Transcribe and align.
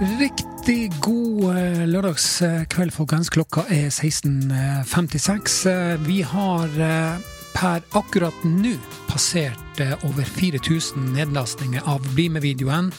Riktig 0.00 0.92
god 1.00 1.56
eh, 1.56 1.84
lørdagskveld, 1.86 2.90
folkens. 2.90 3.30
Klokka 3.30 3.62
er 3.70 3.92
16.56. 3.94 5.68
Eh, 5.70 5.94
vi 6.02 6.22
har 6.26 6.66
eh, 6.82 7.14
per 7.54 7.82
akkurat 7.94 8.34
nå 8.42 8.74
passert 9.06 9.78
over 10.02 10.26
4000 10.26 11.14
nedlastninger 11.14 11.86
av 11.86 12.02
Bli 12.14 12.28
med-videoen 12.28 12.90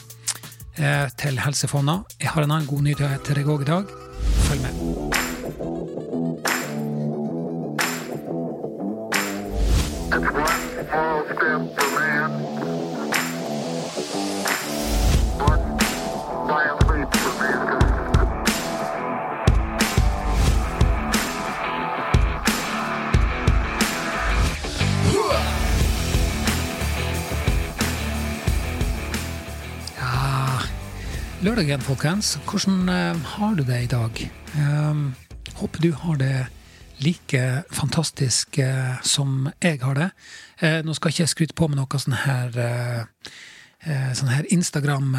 til 1.16 1.38
Helsefonna. 1.40 2.02
Jeg 2.20 2.28
har 2.34 2.44
en 2.44 2.52
annen 2.52 2.68
god 2.68 2.82
nyhet 2.84 3.24
til 3.24 3.38
deg 3.38 3.48
òg 3.48 3.64
i 3.64 3.70
dag. 3.70 3.84
Følg 4.44 4.60
med. 4.64 4.72
Lørdag 31.46 31.68
igjen, 31.68 31.82
folkens. 31.84 32.28
Hvordan 32.42 32.88
uh, 32.90 33.26
har 33.36 33.52
du 33.54 33.60
det 33.62 33.76
i 33.84 33.90
dag? 33.90 34.18
Jeg 34.18 35.52
håper 35.60 35.84
du 35.84 35.92
har 35.94 36.16
det 36.18 36.46
like 36.98 37.42
fantastisk 37.70 38.58
uh, 38.58 38.96
som 39.06 39.46
jeg 39.62 39.78
har 39.84 39.94
det. 39.94 40.08
Uh, 40.58 40.80
nå 40.82 40.96
skal 40.96 41.12
ikke 41.12 41.22
jeg 41.22 41.30
skryte 41.30 41.54
på 41.54 41.68
med 41.70 41.78
noe 41.78 42.00
sånn 42.02 42.16
her 42.24 42.50
sånn 43.86 44.32
her 44.32 44.48
Instagram 44.50 45.14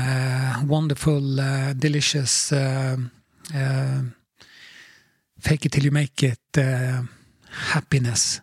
wonderful, 0.67 1.39
delicious 1.79 2.52
Fake 5.39 5.63
it 5.63 5.71
till 5.71 5.87
you 5.87 5.95
make 5.95 6.27
it 6.27 6.59
happiness. 7.71 8.41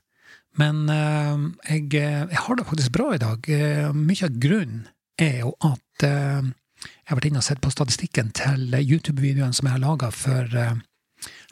Men 0.57 0.87
jeg, 0.89 1.93
jeg, 1.93 2.41
har 2.47 2.57
det 2.57 2.65
faktisk 2.71 2.97
bra 2.97 3.13
i 3.13 3.21
dag. 3.21 3.55
mye 3.93 4.25
av 4.25 4.41
grunnen 4.41 4.87
er 5.21 5.43
jo 5.43 5.57
at 5.61 6.09
jeg 7.05 7.13
har 7.13 7.19
vært 7.19 7.27
inne 7.29 7.41
og 7.43 7.45
sett 7.45 7.61
på 7.61 7.69
statistikken 7.69 8.31
til 8.33 8.71
YouTube-videoen 8.79 9.53
som 9.53 9.67
jeg 9.69 9.75
har 9.75 9.83
laga 9.83 10.09
for 10.09 10.55
uh, 10.57 10.79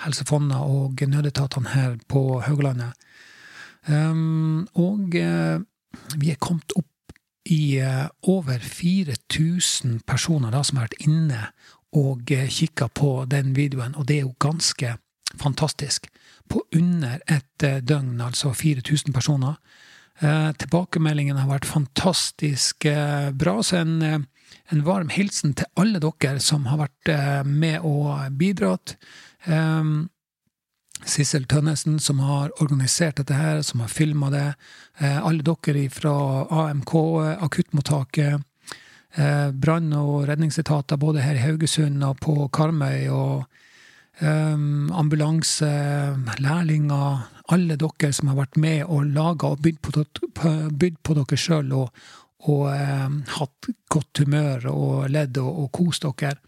Helsefondet 0.00 0.64
og 0.64 1.02
nødetatene 1.08 1.74
her 1.74 1.98
på 2.08 2.40
Haugalandet. 2.46 2.96
Um, 3.84 4.64
og 4.72 5.12
uh, 5.12 5.60
vi 6.16 6.32
er 6.32 6.40
kommet 6.40 6.72
opp 6.76 7.12
i 7.52 7.82
uh, 7.84 8.08
over 8.32 8.64
4000 8.64 10.00
personer 10.08 10.56
da, 10.56 10.62
som 10.64 10.80
har 10.80 10.88
vært 10.88 11.04
inne 11.04 11.44
og 11.92 12.32
kikka 12.32 12.88
på 12.96 13.26
den 13.28 13.52
videoen, 13.52 13.92
og 14.00 14.08
det 14.08 14.16
er 14.16 14.24
jo 14.24 14.32
ganske 14.40 14.94
fantastisk. 15.36 16.08
På 16.48 16.62
under 16.72 17.20
et 17.28 17.66
døgn, 17.84 18.22
altså 18.24 18.54
4000 18.56 19.12
personer. 19.12 19.58
tilbakemeldingen 20.58 21.36
har 21.36 21.48
vært 21.48 21.68
fantastisk 21.68 22.86
bra. 23.36 23.62
så 23.62 23.76
en 23.76 24.24
en 24.72 24.84
varm 24.86 25.12
hilsen 25.12 25.54
til 25.58 25.68
alle 25.78 26.00
dere 26.02 26.40
som 26.40 26.66
har 26.70 26.84
vært 26.84 27.12
eh, 27.12 27.42
med 27.44 27.84
og 27.86 28.32
bidratt. 28.38 28.96
Um, 29.46 30.10
Sissel 31.08 31.44
Tønnesen, 31.50 31.98
som 31.98 32.20
har 32.22 32.52
organisert 32.62 33.18
dette 33.18 33.34
her, 33.34 33.62
som 33.66 33.82
har 33.82 33.90
filma 33.90 34.30
det. 34.30 34.54
Eh, 34.98 35.18
alle 35.18 35.42
dere 35.42 35.88
fra 35.90 36.14
AMK, 36.46 36.94
akuttmottaket. 37.42 38.42
Eh, 39.14 39.50
brann- 39.52 39.92
og 39.92 40.28
redningsetater 40.28 40.96
både 40.96 41.20
her 41.20 41.34
i 41.34 41.44
Haugesund 41.44 42.04
og 42.04 42.20
på 42.20 42.48
Karmøy. 42.48 43.08
Og 43.10 43.44
um, 44.20 44.92
ambulanse, 44.92 45.68
lærlinger. 46.38 47.28
Alle 47.52 47.76
dere 47.76 48.12
som 48.12 48.28
har 48.28 48.38
vært 48.44 48.56
med 48.56 48.84
og 48.86 49.06
laga 49.12 49.52
og 49.52 49.62
bydd 49.62 49.82
på, 49.82 50.04
bydd 50.70 51.00
på 51.02 51.16
dere 51.18 51.36
sjøl 51.36 51.72
og, 51.76 51.90
og 52.50 52.64
eh, 52.74 53.08
hatt 53.36 53.68
godt 53.92 54.18
humør 54.22 54.60
og 54.72 55.10
ledd 55.12 55.34
og, 55.42 55.52
og 55.64 55.68
kost 55.74 56.02
dere. 56.06 56.38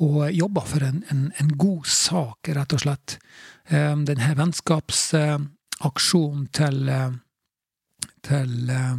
Og 0.00 0.32
jobba 0.32 0.62
for 0.64 0.80
en, 0.84 1.04
en, 1.12 1.32
en, 1.36 1.58
god 1.60 1.86
sak, 1.88 2.48
rett 2.56 2.72
og 2.72 2.80
slett. 2.84 3.18
Eh, 3.68 3.96
denne 4.08 4.36
vennskapsaksjonen 4.38 6.46
til, 6.56 6.88
eh, 6.88 7.12
til 8.24 8.70
eh, 8.72 8.96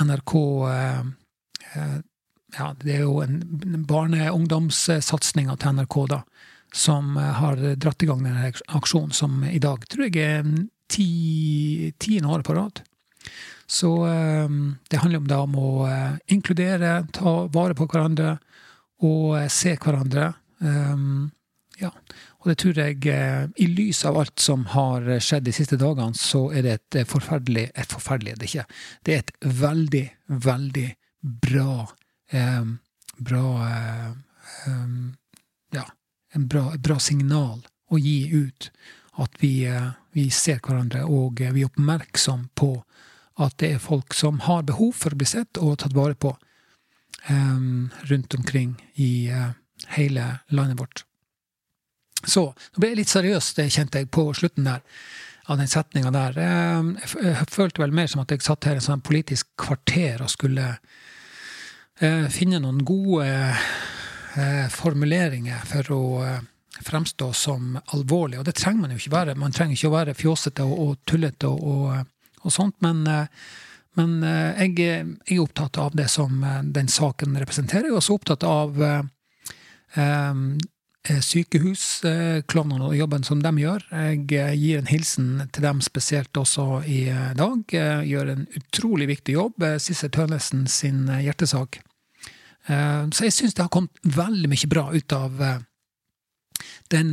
NRK 0.00 0.32
eh, 0.70 1.02
eh, 1.74 1.98
ja, 2.56 2.74
det 2.80 2.92
er 2.94 3.02
jo 3.06 3.20
en 3.24 3.84
barne- 3.88 4.30
og 4.30 4.36
ungdomssatsinga 4.42 5.54
til 5.56 5.72
NRK, 5.76 5.96
da, 6.12 6.20
som 6.72 7.16
har 7.16 7.56
dratt 7.80 8.02
i 8.04 8.06
gang 8.08 8.22
denne 8.24 8.52
aksjonen, 8.76 9.12
som 9.16 9.44
i 9.48 9.58
dag 9.60 9.78
tror 9.88 10.04
jeg 10.08 10.16
er 10.20 10.44
tiende 10.92 12.28
året 12.28 12.44
på 12.44 12.54
rad. 12.56 12.82
Så 13.66 13.90
ehm, 14.06 14.76
det 14.90 15.00
handler 15.02 15.22
om, 15.22 15.28
da, 15.28 15.40
om 15.44 15.54
å 15.58 15.70
eh, 15.88 16.18
inkludere, 16.34 17.06
ta 17.12 17.34
vare 17.52 17.76
på 17.78 17.86
hverandre 17.86 18.36
og 19.02 19.38
eh, 19.38 19.48
se 19.52 19.76
hverandre. 19.76 20.32
Ehm, 20.62 21.30
ja. 21.80 21.90
Og 22.42 22.50
det 22.50 22.56
tror 22.58 22.78
jeg, 22.78 22.98
eh, 23.06 23.46
i 23.62 23.68
lys 23.70 24.02
av 24.08 24.18
alt 24.18 24.42
som 24.42 24.64
har 24.74 25.06
skjedd 25.22 25.46
de 25.46 25.54
siste 25.54 25.78
dagene, 25.80 26.18
så 26.18 26.48
er 26.52 26.66
det 26.66 26.74
et 26.90 27.08
forferdelig 27.08 27.70
Et 27.70 27.94
forferdelig 27.94 28.32
er 28.32 28.40
det 28.40 28.50
ikke. 28.50 28.66
Det 29.02 29.14
er 29.14 29.22
et 29.22 29.34
veldig, 29.62 30.06
veldig 30.48 30.88
bra 31.22 31.74
eh, 32.30 32.64
Bra 33.22 33.46
eh, 33.68 34.10
Ja, 35.72 35.86
en 36.34 36.48
bra, 36.48 36.72
bra, 36.78 36.98
signal 36.98 37.62
å 37.92 37.98
gi 37.98 38.32
ut. 38.32 38.70
At 39.20 39.36
vi, 39.40 39.64
eh, 39.68 39.92
vi 40.12 40.28
ser 40.30 40.60
hverandre, 40.60 41.04
og 41.04 41.40
vi 41.40 41.62
er 41.62 41.68
oppmerksom 41.68 42.48
på 42.58 42.74
at 43.40 43.56
det 43.62 43.74
er 43.74 43.82
folk 43.82 44.14
som 44.14 44.42
har 44.46 44.66
behov 44.68 44.92
for 44.96 45.14
å 45.14 45.20
bli 45.20 45.28
sett 45.28 45.60
og 45.60 45.78
tatt 45.80 45.94
vare 45.96 46.16
på 46.18 46.34
um, 47.30 47.90
rundt 48.10 48.34
omkring 48.34 48.74
i 48.94 49.30
uh, 49.32 49.50
hele 49.96 50.26
landet 50.48 50.80
vårt. 50.80 51.04
Så 52.24 52.52
nå 52.52 52.82
ble 52.82 52.92
jeg 52.92 53.00
litt 53.02 53.12
seriøs, 53.12 53.54
det 53.58 53.70
kjente 53.74 54.02
jeg 54.02 54.12
på 54.14 54.28
slutten 54.36 54.68
der, 54.68 54.84
av 55.50 55.58
den 55.58 55.70
setninga 55.70 56.12
der. 56.14 56.38
Um, 56.78 56.94
jeg 57.00 57.48
følte 57.50 57.82
vel 57.82 57.96
mer 57.96 58.10
som 58.10 58.22
at 58.22 58.30
jeg 58.30 58.44
satt 58.44 58.68
her 58.68 58.78
i 58.78 58.82
en 58.82 58.88
sånn 58.90 59.04
politisk 59.04 59.48
kvarter 59.58 60.22
og 60.22 60.30
skulle 60.30 60.68
uh, 60.76 62.28
finne 62.30 62.62
noen 62.62 62.84
gode 62.86 63.26
uh, 63.26 64.66
formuleringer 64.70 65.64
for 65.72 65.94
å 65.96 66.04
fremstå 66.82 67.32
som 67.36 67.76
alvorlig. 67.94 68.40
Og 68.40 68.46
det 68.46 68.56
trenger 68.58 68.84
man 68.84 68.94
jo 68.94 69.00
ikke 69.00 69.16
være. 69.16 69.38
Man 69.38 69.54
trenger 69.54 69.76
ikke 69.76 69.90
å 69.90 69.96
være 69.96 70.16
fjåsete 70.18 70.64
og, 70.66 70.78
og 70.82 70.96
tullete 71.08 71.50
og, 71.50 71.62
og 71.62 72.08
og 72.42 72.54
sånt, 72.54 72.76
men, 72.84 73.06
eh, 73.06 73.26
men 73.98 74.22
eh, 74.24 74.62
jeg, 74.64 75.16
er 75.28 75.40
opptatt 75.42 75.78
av 75.80 75.96
det 75.96 76.08
som 76.12 76.42
eh, 76.44 76.60
den 76.74 76.88
saken 76.88 77.36
representerer. 77.40 77.90
Jeg 77.90 77.96
er 77.96 78.00
også 78.00 78.16
opptatt 78.16 78.46
av 78.48 78.80
eh, 78.82 79.02
sykehusklovnene 81.02 82.86
og 82.88 82.96
jobben 82.96 83.24
som 83.26 83.42
de 83.44 83.52
gjør. 83.60 83.84
Jeg 83.90 84.58
gir 84.60 84.78
en 84.78 84.88
hilsen 84.88 85.30
til 85.52 85.66
dem 85.66 85.82
spesielt 85.84 86.38
også 86.38 86.84
i 86.88 87.00
dag. 87.36 87.64
Jeg 87.74 88.06
gjør 88.12 88.30
en 88.32 88.44
utrolig 88.56 89.08
viktig 89.10 89.34
jobb. 89.34 89.66
Sissel 89.82 90.12
Tønnesen 90.14 90.68
sin 90.70 91.10
hjertesak. 91.10 91.80
Så 92.62 93.26
jeg 93.26 93.34
syns 93.34 93.58
det 93.58 93.64
har 93.64 93.72
kommet 93.74 93.98
veldig 94.06 94.52
mye 94.54 94.70
bra 94.70 94.86
ut 94.94 95.16
av 95.18 95.42
den 96.94 97.12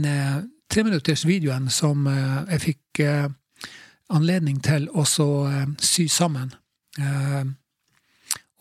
treminutters 0.69 1.25
videoen 1.25 1.65
som 1.73 2.05
jeg 2.05 2.61
fikk 2.67 3.03
anledning 4.13 4.59
til 4.65 4.87
å 4.93 5.05
eh, 5.05 5.65
sy 5.81 6.07
sammen. 6.11 6.53
Eh, 6.99 7.43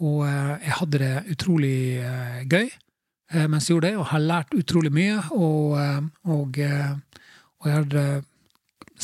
og 0.04 0.20
eh, 0.28 0.52
jeg 0.66 0.76
hadde 0.80 1.00
det 1.02 1.14
utrolig 1.34 1.78
gøy 2.50 2.68
mens 3.28 3.66
jeg 3.66 3.74
gjorde 3.74 3.88
det, 3.90 3.96
og 4.00 4.06
har 4.08 4.22
lært 4.24 4.54
utrolig 4.56 4.88
mye. 4.88 5.18
Og, 5.36 5.74
og, 6.32 6.54
og 6.56 7.66
jeg 7.68 7.74
har 7.74 8.22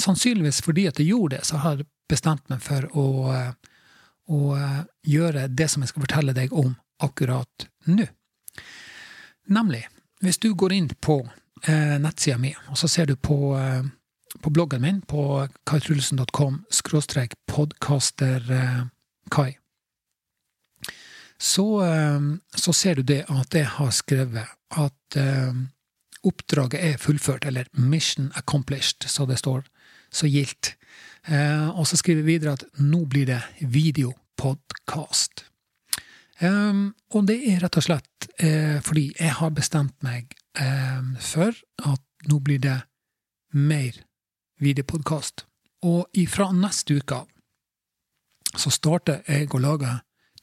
sannsynligvis 0.00 0.62
fordi 0.64 0.86
at 0.88 0.96
jeg 0.96 1.10
gjorde 1.10 1.34
det, 1.34 1.40
så 1.44 1.58
har 1.60 1.82
jeg 1.82 1.90
bestemt 2.08 2.48
meg 2.48 2.62
for 2.64 2.86
å, 2.96 3.04
å 4.32 4.40
gjøre 5.04 5.44
det 5.52 5.66
som 5.68 5.84
jeg 5.84 5.92
skal 5.92 6.06
fortelle 6.06 6.32
deg 6.40 6.56
om 6.56 6.72
akkurat 7.04 7.68
nå. 7.92 8.08
Nemlig, 9.52 9.82
hvis 10.24 10.40
du 10.40 10.54
går 10.56 10.72
inn 10.72 10.88
på 11.04 11.18
nettsida 11.68 12.40
mi, 12.40 12.54
og 12.72 12.80
så 12.80 12.88
ser 12.88 13.12
du 13.12 13.18
på 13.20 13.52
på 14.42 14.50
bloggen 14.50 14.82
min 14.82 15.02
på 15.02 15.48
kaitrulsen.com 15.66 16.64
skråstrek 16.70 17.34
podkasterkai. 17.46 19.56
Så, 21.38 21.84
eh, 21.84 22.20
så, 22.56 22.72
ser 22.72 22.94
du 22.94 23.02
det 23.02 23.24
at 23.28 23.54
jeg 23.54 23.66
har 23.66 23.90
skrevet 23.90 24.46
at 24.74 25.16
uh, 25.18 25.54
oppdraget 26.24 26.80
er 26.80 26.96
fullført, 26.98 27.44
eller 27.44 27.64
'mission 27.72 28.32
accomplished', 28.34 29.08
så 29.08 29.26
det 29.26 29.38
står 29.38 29.62
så 30.10 30.26
gildt. 30.26 30.76
Og 31.74 31.86
så 31.86 31.96
skriver 31.96 32.20
jeg 32.20 32.26
videre 32.26 32.52
at 32.52 32.64
nå 32.78 33.04
blir 33.04 33.26
det 33.26 33.42
videopodkast. 33.60 35.44
Og 37.14 37.26
det 37.28 37.36
er 37.48 37.60
rett 37.62 37.78
og 37.78 37.86
slett 37.86 38.26
eh, 38.42 38.80
fordi 38.82 39.06
jeg 39.12 39.36
har 39.38 39.54
bestemt 39.54 39.94
meg 40.04 40.34
eh, 40.58 41.02
for 41.22 41.54
at 41.86 42.30
nå 42.30 42.40
blir 42.44 42.62
det 42.62 42.80
mer 43.54 44.00
videopodkast. 44.62 45.44
Og 45.84 46.06
ifra 46.16 46.50
neste 46.52 46.98
uke 47.00 47.24
så 48.54 48.70
starter 48.70 49.24
jeg 49.26 49.50
å 49.50 49.60
lage 49.62 49.90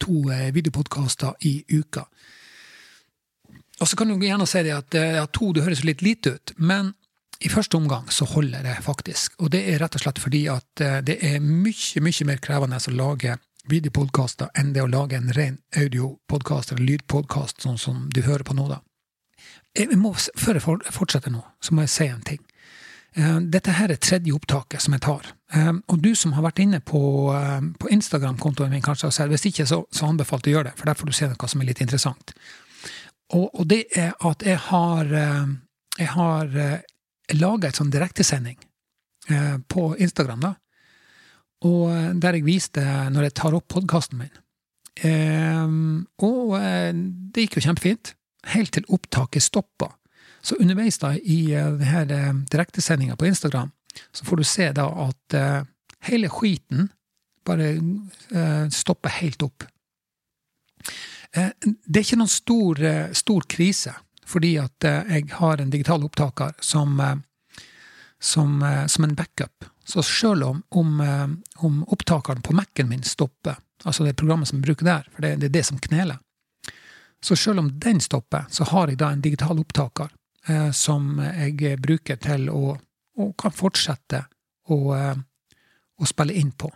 to 0.01 0.25
eh, 0.33 0.49
videopodkaster 0.53 1.37
i 1.47 1.61
uka. 1.69 2.05
Og 3.81 3.87
så 3.87 3.97
kan 3.97 4.11
du 4.11 4.21
gjerne 4.21 4.45
si 4.49 4.61
det 4.65 4.73
at 4.75 4.93
ja, 4.93 5.23
to 5.31 5.53
det 5.55 5.63
høres 5.65 5.85
litt 5.87 6.03
lite 6.05 6.35
ut, 6.35 6.53
men 6.57 6.91
i 7.41 7.49
første 7.49 7.77
omgang 7.77 8.09
så 8.13 8.25
holder 8.25 8.63
det 8.63 8.75
faktisk. 8.85 9.39
Og 9.41 9.49
det 9.53 9.63
er 9.71 9.79
rett 9.81 9.95
og 9.97 10.03
slett 10.03 10.21
fordi 10.21 10.43
at 10.51 10.83
eh, 10.83 10.99
det 11.05 11.17
er 11.25 11.39
mye, 11.41 12.03
mye 12.03 12.27
mer 12.29 12.43
krevende 12.43 12.77
å 12.77 12.93
lage 12.93 13.37
videopodkaster 13.69 14.51
enn 14.57 14.73
det 14.75 14.83
å 14.83 14.89
lage 14.89 15.17
en 15.17 15.33
ren 15.33 15.57
audiopodkast 15.77 16.73
eller 16.73 16.85
lydpodkast, 16.85 17.61
sånn 17.65 17.79
som 17.81 18.07
du 18.13 18.21
hører 18.25 18.45
på 18.45 18.57
nå, 18.57 18.67
da. 18.69 18.81
Jeg 19.77 19.97
må, 19.97 20.13
før 20.13 20.57
jeg 20.59 20.93
fortsetter 20.93 21.33
nå, 21.33 21.41
så 21.63 21.73
må 21.73 21.85
jeg 21.85 21.93
si 21.93 22.07
en 22.11 22.23
ting. 22.27 22.41
Eh, 23.15 23.37
dette 23.51 23.75
her 23.75 23.91
er 23.91 23.99
tredje 23.99 24.33
opptaket 24.35 24.83
som 24.83 24.95
jeg 24.95 25.03
tar. 25.03 25.31
Eh, 25.53 25.71
og 25.73 26.01
du 26.03 26.13
som 26.15 26.35
har 26.37 26.45
vært 26.45 26.61
inne 26.63 26.79
på, 26.79 27.01
på 27.79 27.91
Instagram-kontoen 27.91 28.71
min, 28.71 28.83
kanskje 28.85 29.11
sett 29.11 29.31
Hvis 29.31 29.49
ikke, 29.51 29.65
så, 29.67 29.83
så 29.91 30.07
anbefaler 30.07 30.47
jeg 30.47 30.55
å 30.55 30.59
gjøre 30.59 30.69
det, 30.71 30.77
for 30.79 30.91
der 30.91 30.99
får 30.99 31.11
du 31.11 31.17
se 31.17 31.31
noe 31.31 31.51
som 31.51 31.61
er 31.61 31.71
litt 31.71 31.83
interessant. 31.83 32.33
Og, 33.31 33.47
og 33.47 33.67
det 33.67 33.85
er 33.95 34.15
at 34.27 34.43
jeg 34.43 34.59
har, 34.67 35.11
jeg 35.97 36.09
har 36.11 36.57
laga 37.37 37.69
et 37.69 37.79
sånn 37.79 37.91
direktesending 37.93 38.57
eh, 39.29 39.57
på 39.67 39.91
Instagram, 39.99 40.45
da. 40.47 40.53
Og 41.67 41.91
eh, 41.93 42.09
der 42.21 42.37
jeg 42.37 42.47
viste 42.47 42.83
når 43.13 43.29
jeg 43.29 43.37
tar 43.41 43.57
opp 43.57 43.67
podkasten 43.71 44.21
min. 44.21 44.33
Eh, 45.07 45.75
og 46.25 46.55
eh, 46.59 46.91
det 46.93 47.45
gikk 47.47 47.59
jo 47.59 47.65
kjempefint, 47.69 48.15
helt 48.55 48.73
til 48.75 48.87
opptaket 48.89 49.45
stoppa. 49.45 49.93
Så 50.41 50.57
underveis 50.59 50.97
da 51.01 51.13
i 51.15 51.55
uh, 51.55 51.73
denne 51.77 52.45
direktesendinga 52.51 53.15
på 53.15 53.29
Instagram, 53.29 53.71
så 54.11 54.25
får 54.25 54.41
du 54.41 54.43
se 54.47 54.71
da 54.75 54.87
at 55.05 55.35
uh, 55.37 55.67
hele 56.09 56.29
skiten 56.31 56.89
bare 57.45 57.73
stopper 58.69 59.09
helt 59.17 59.41
opp. 59.41 59.63
det 61.33 61.97
er 61.97 62.03
ikke 62.03 62.19
noen 62.19 62.29
stor, 62.29 62.77
stor 63.17 63.47
krise 63.49 63.95
fordi 64.31 64.55
at 64.61 64.87
eh, 64.87 65.17
jeg 65.17 65.29
har 65.39 65.61
en 65.61 65.69
digital 65.73 66.05
opptaker 66.07 66.55
som, 66.59 66.99
eh, 66.99 67.15
som, 68.19 68.61
eh, 68.63 68.85
som 68.87 69.03
en 69.03 69.15
backup. 69.15 69.65
Så 69.83 70.03
selv 70.03 70.43
om, 70.43 70.63
om, 70.69 71.01
om 71.55 71.83
opptakeren 71.87 72.41
på 72.41 72.53
Mac-en 72.53 72.89
min 72.89 73.03
stopper, 73.03 73.57
altså 73.83 74.05
det 74.05 74.13
programmet 74.15 74.47
som 74.47 74.59
jeg 74.59 74.67
bruker 74.69 74.85
der, 74.85 75.07
for 75.11 75.25
det, 75.25 75.35
det, 75.41 75.49
er 75.49 75.55
det 75.57 75.63
som 75.67 75.79
kneler, 75.81 76.19
så 77.21 77.35
selv 77.35 77.59
om 77.59 77.71
den 77.79 77.99
stopper, 77.99 78.45
så 78.49 78.63
har 78.69 78.87
jeg 78.87 79.01
da 79.01 79.09
en 79.11 79.23
digital 79.25 79.59
opptaker 79.59 80.07
eh, 80.07 80.20
som 80.73 81.19
jeg 81.21 81.75
bruker 81.77 82.17
til 82.17 82.47
å 82.49 82.75
og 83.19 83.33
kan 83.39 83.53
fortsette 83.53 84.23
å, 84.71 84.77
å, 84.95 86.07
spille 86.07 86.37
inn 86.39 86.51
på 86.51 86.69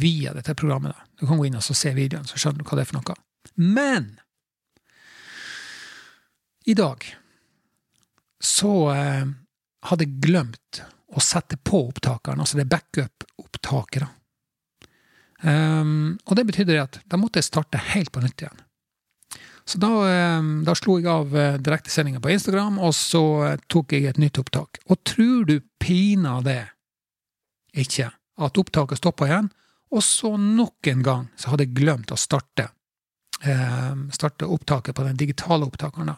via 0.00 0.34
dette 0.34 0.54
programmet. 0.58 0.96
Du 1.18 1.26
kan 1.26 1.38
gå 1.38 1.48
inn 1.48 1.58
og 1.58 1.64
se 1.64 1.94
videoen, 1.96 2.26
så 2.28 2.38
skjønner 2.38 2.62
du 2.62 2.68
hva 2.68 2.78
det 2.78 2.84
er 2.84 2.90
for 2.90 3.00
noe. 3.00 3.18
Men 3.60 4.12
i 6.68 6.76
dag 6.76 7.06
så 8.40 8.72
eh, 8.92 9.26
hadde 9.88 10.06
jeg 10.06 10.22
glemt 10.22 10.82
å 11.10 11.22
sette 11.24 11.58
på 11.58 11.82
opptakeren, 11.88 12.42
altså 12.42 12.60
det 12.60 12.68
backup-opptaket. 12.70 14.06
Um, 15.40 16.18
og 16.28 16.36
det 16.36 16.44
betydde 16.50 16.76
at 16.76 16.98
da 17.08 17.16
måtte 17.16 17.40
jeg 17.40 17.48
starte 17.48 17.80
helt 17.94 18.12
på 18.12 18.20
nytt 18.22 18.44
igjen. 18.44 18.60
Så 19.70 19.78
da, 19.78 19.90
um, 20.38 20.64
da 20.66 20.74
slo 20.74 20.96
jeg 20.98 21.06
av 21.06 21.30
uh, 21.30 21.54
direktesendinga 21.62 22.18
på 22.18 22.32
Instagram, 22.34 22.80
og 22.82 22.90
så 22.96 23.22
uh, 23.44 23.60
tok 23.70 23.94
jeg 23.94 24.08
et 24.10 24.18
nytt 24.18 24.40
opptak. 24.42 24.80
Og 24.90 24.98
tror 25.06 25.44
du 25.46 25.60
pinadø 25.78 26.56
ikke 27.78 28.08
at 28.10 28.58
opptaket 28.58 28.98
stoppa 28.98 29.28
igjen? 29.28 29.50
Og 29.94 30.02
så 30.02 30.32
nok 30.40 30.90
en 30.90 31.04
gang 31.06 31.28
så 31.38 31.52
hadde 31.52 31.68
jeg 31.68 31.76
glemt 31.78 32.10
å 32.10 32.18
starte, 32.18 32.68
eh, 33.42 33.94
starte 34.14 34.46
opptaket 34.46 34.94
på 34.94 35.02
den 35.02 35.18
digitale 35.18 35.66
opptakeren. 35.66 36.12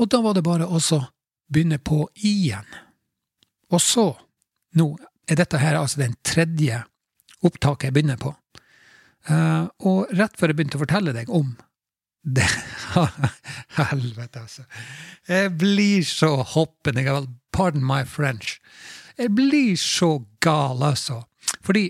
Og 0.00 0.08
da 0.08 0.20
var 0.24 0.36
det 0.36 0.44
bare 0.46 0.64
å 0.64 0.80
begynne 1.48 1.78
på 1.78 2.06
igjen. 2.24 2.64
Og 3.68 3.80
så, 3.84 4.06
nå 4.80 4.88
er 5.28 5.36
dette 5.36 5.60
her 5.60 5.76
altså 5.76 6.00
den 6.00 6.16
tredje 6.24 6.80
opptaket 7.44 7.90
jeg 7.90 7.98
begynner 7.98 8.16
på. 8.20 8.32
Uh, 9.28 9.66
og 9.84 10.12
rett 10.16 10.36
før 10.38 10.52
jeg 10.52 10.58
begynte 10.60 10.78
å 10.78 10.84
fortelle 10.84 11.12
deg 11.16 11.30
om 11.34 11.50
det 12.28 12.46
Helvete, 13.78 14.40
altså. 14.42 14.64
Jeg 15.28 15.52
blir 15.60 16.04
så 16.06 16.30
hoppende 16.54 17.04
gal. 17.06 17.28
Pardon 17.54 17.84
my 17.84 18.02
French. 18.08 18.58
Jeg 19.18 19.32
blir 19.36 19.76
så 19.80 20.24
gal, 20.44 20.82
altså. 20.82 21.22
Fordi 21.64 21.88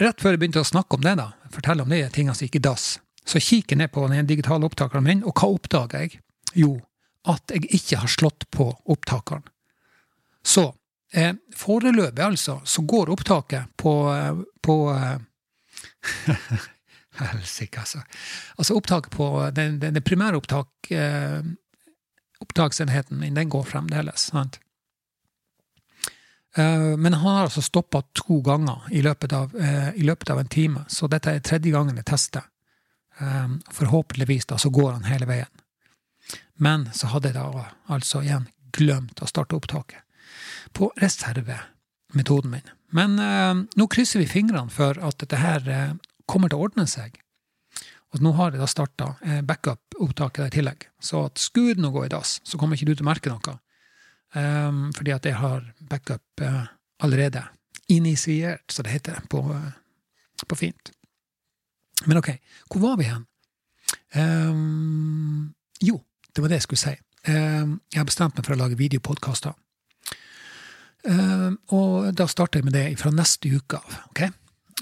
rett 0.00 0.20
før 0.20 0.34
jeg 0.34 0.42
begynte 0.42 0.62
å 0.62 0.68
snakke 0.68 0.98
om 0.98 1.04
det, 1.04 1.16
da, 1.20 1.30
fortelle 1.54 1.84
om 1.84 1.92
de 1.92 2.02
tingene 2.12 2.36
som 2.36 2.46
gikk 2.46 2.60
i 2.60 2.64
dass, 2.66 2.86
så 3.24 3.40
kikker 3.40 3.74
jeg 3.74 3.82
ned 3.82 3.92
på 3.94 4.06
den 4.10 4.28
digitale 4.28 4.68
opptakeren 4.68 5.06
min, 5.06 5.24
og 5.24 5.36
hva 5.38 5.50
oppdager 5.54 6.04
jeg? 6.04 6.20
Jo, 6.54 6.76
at 7.30 7.54
jeg 7.54 7.68
ikke 7.78 8.02
har 8.02 8.10
slått 8.10 8.48
på 8.54 8.68
opptakeren. 8.92 9.44
Så 10.44 10.68
eh, 11.12 11.32
foreløpig, 11.56 12.20
altså, 12.22 12.60
så 12.64 12.84
går 12.84 13.12
opptaket 13.14 13.72
på, 13.80 13.94
eh, 14.12 14.42
på 14.62 14.76
eh, 14.92 15.16
Helsike, 17.18 17.80
altså. 17.80 18.02
Altså, 18.56 18.74
opptaket 18.74 19.10
på 19.10 19.50
den, 19.54 19.78
den, 19.80 19.94
den 19.94 20.02
primære 20.02 20.36
opptak, 20.36 20.90
eh, 20.90 21.42
opptaksenheten 22.40 23.18
min, 23.20 23.34
den 23.34 23.48
går 23.48 23.62
fremdeles. 23.62 24.30
sant? 24.32 24.58
Eh, 26.56 26.96
men 26.96 27.14
han 27.14 27.34
har 27.34 27.42
altså 27.42 27.62
stoppa 27.62 28.02
to 28.12 28.40
ganger 28.40 28.88
i 28.90 29.02
løpet, 29.02 29.32
av, 29.32 29.54
eh, 29.56 29.94
i 29.94 30.02
løpet, 30.02 30.30
av, 30.30 30.38
en 30.38 30.48
time, 30.48 30.84
så 30.88 31.06
dette 31.06 31.30
er 31.30 31.40
tredje 31.44 31.72
gangen 31.72 31.96
jeg 31.96 32.10
tester. 32.10 32.50
Forhåpentligvis 33.70 34.48
da, 34.50 34.56
så 34.58 34.72
går 34.74 34.88
han 34.92 35.04
hele 35.06 35.26
veien. 35.30 35.50
Men 36.58 36.88
så 36.90 37.06
hadde 37.12 37.30
jeg 37.30 37.36
da 37.36 37.68
altså 37.94 38.24
igjen 38.24 38.48
glemt 38.74 39.22
å 39.22 39.28
starte 39.30 39.54
opptaket 39.54 40.02
på 40.74 40.88
reservemetoden 40.98 42.50
min. 42.50 42.72
Men 42.94 43.18
eh, 43.18 43.64
nå 43.74 43.86
krysser 43.90 44.22
vi 44.22 44.30
fingrene 44.30 44.70
for 44.72 44.98
at 45.02 45.18
dette 45.22 45.40
her 45.40 45.68
eh, 45.70 45.92
kommer 46.30 46.50
til 46.50 46.60
å 46.60 46.68
ordne 46.68 46.86
seg. 46.90 47.18
Og 48.14 48.22
nå 48.22 48.30
har 48.38 48.54
jeg 48.54 48.62
da 48.62 48.68
starta 48.70 49.08
eh, 49.26 49.40
backup-opptaket 49.46 50.46
i 50.46 50.54
tillegg. 50.60 50.86
Så 51.02 51.24
at 51.26 51.42
skulle 51.42 51.74
det 51.74 51.82
nå 51.82 51.90
gå 51.94 52.04
i 52.06 52.12
dass, 52.12 52.38
så 52.46 52.60
kommer 52.60 52.78
ikke 52.78 52.92
du 52.92 52.94
til 52.94 53.06
å 53.06 53.10
merke 53.10 53.32
noe. 53.32 53.58
Um, 54.34 54.88
fordi 54.94 55.12
at 55.14 55.26
jeg 55.28 55.38
har 55.38 55.62
backup 55.86 56.42
uh, 56.42 56.64
allerede 57.06 57.44
initiert, 57.86 58.64
så 58.66 58.82
det 58.82 58.90
heter 58.90 59.20
på, 59.30 59.44
uh, 59.46 60.40
på 60.50 60.58
fint. 60.58 60.90
Men 62.10 62.18
ok, 62.18 62.32
hvor 62.66 62.82
var 62.82 62.96
vi 62.98 63.06
hen? 63.06 63.26
Um, 64.18 65.54
jo, 65.78 66.00
det 66.34 66.42
var 66.42 66.50
det 66.50 66.58
jeg 66.58 66.66
skulle 66.66 66.82
si. 66.82 66.96
Um, 67.30 67.78
jeg 67.94 68.02
har 68.02 68.10
bestemt 68.10 68.34
meg 68.34 68.46
for 68.46 68.56
å 68.56 68.62
lage 68.64 68.78
videopodkaster. 68.80 69.54
Ehm, 71.08 71.58
og 71.76 72.10
da 72.16 72.26
starter 72.30 72.60
jeg 72.60 72.68
med 72.68 72.76
det 72.76 72.86
fra 73.00 73.12
neste 73.14 73.50
uke 73.52 73.80
av. 73.80 73.96
ok? 74.10 74.22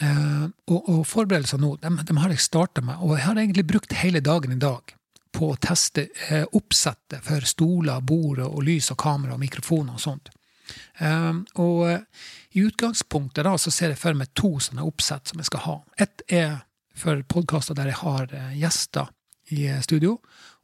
Ehm, 0.02 0.50
og, 0.70 0.80
og 0.88 1.06
forberedelser 1.08 1.60
nå, 1.62 1.76
dem, 1.82 2.00
dem, 2.06 2.20
har 2.22 2.34
jeg 2.34 2.44
starta 2.44 2.84
med, 2.84 3.00
og 3.00 3.16
jeg 3.16 3.26
har 3.26 3.40
egentlig 3.40 3.66
brukt 3.68 3.96
hele 4.02 4.22
dagen 4.24 4.54
i 4.54 4.60
dag 4.60 4.94
på 5.32 5.48
å 5.52 5.58
teste 5.60 6.10
eh, 6.28 6.44
oppsettet 6.52 7.24
for 7.24 7.44
stoler, 7.48 8.02
bord 8.04 8.42
og 8.44 8.60
lys 8.66 8.90
og 8.92 9.00
kamera 9.00 9.34
og 9.34 9.40
mikrofoner 9.40 9.96
og 9.96 10.02
sånt. 10.02 10.28
og 11.58 11.78
eh, 11.88 12.04
i 12.52 12.60
utgangspunktet 12.60 13.44
da 13.44 13.56
så 13.58 13.72
ser 13.72 13.94
jeg 13.94 14.00
for 14.00 14.16
meg 14.16 14.28
to 14.36 14.58
sånne 14.60 14.84
oppsett 14.84 15.28
som 15.28 15.40
jeg 15.40 15.48
skal 15.48 15.64
ha. 15.64 15.76
Ett 15.96 16.22
er 16.28 16.60
for 16.94 17.22
podkaster 17.24 17.74
der 17.74 17.88
jeg 17.88 18.00
har 18.02 18.28
eh, 18.28 18.54
gjester 18.60 19.08
i 19.52 19.66
studio, 19.84 20.18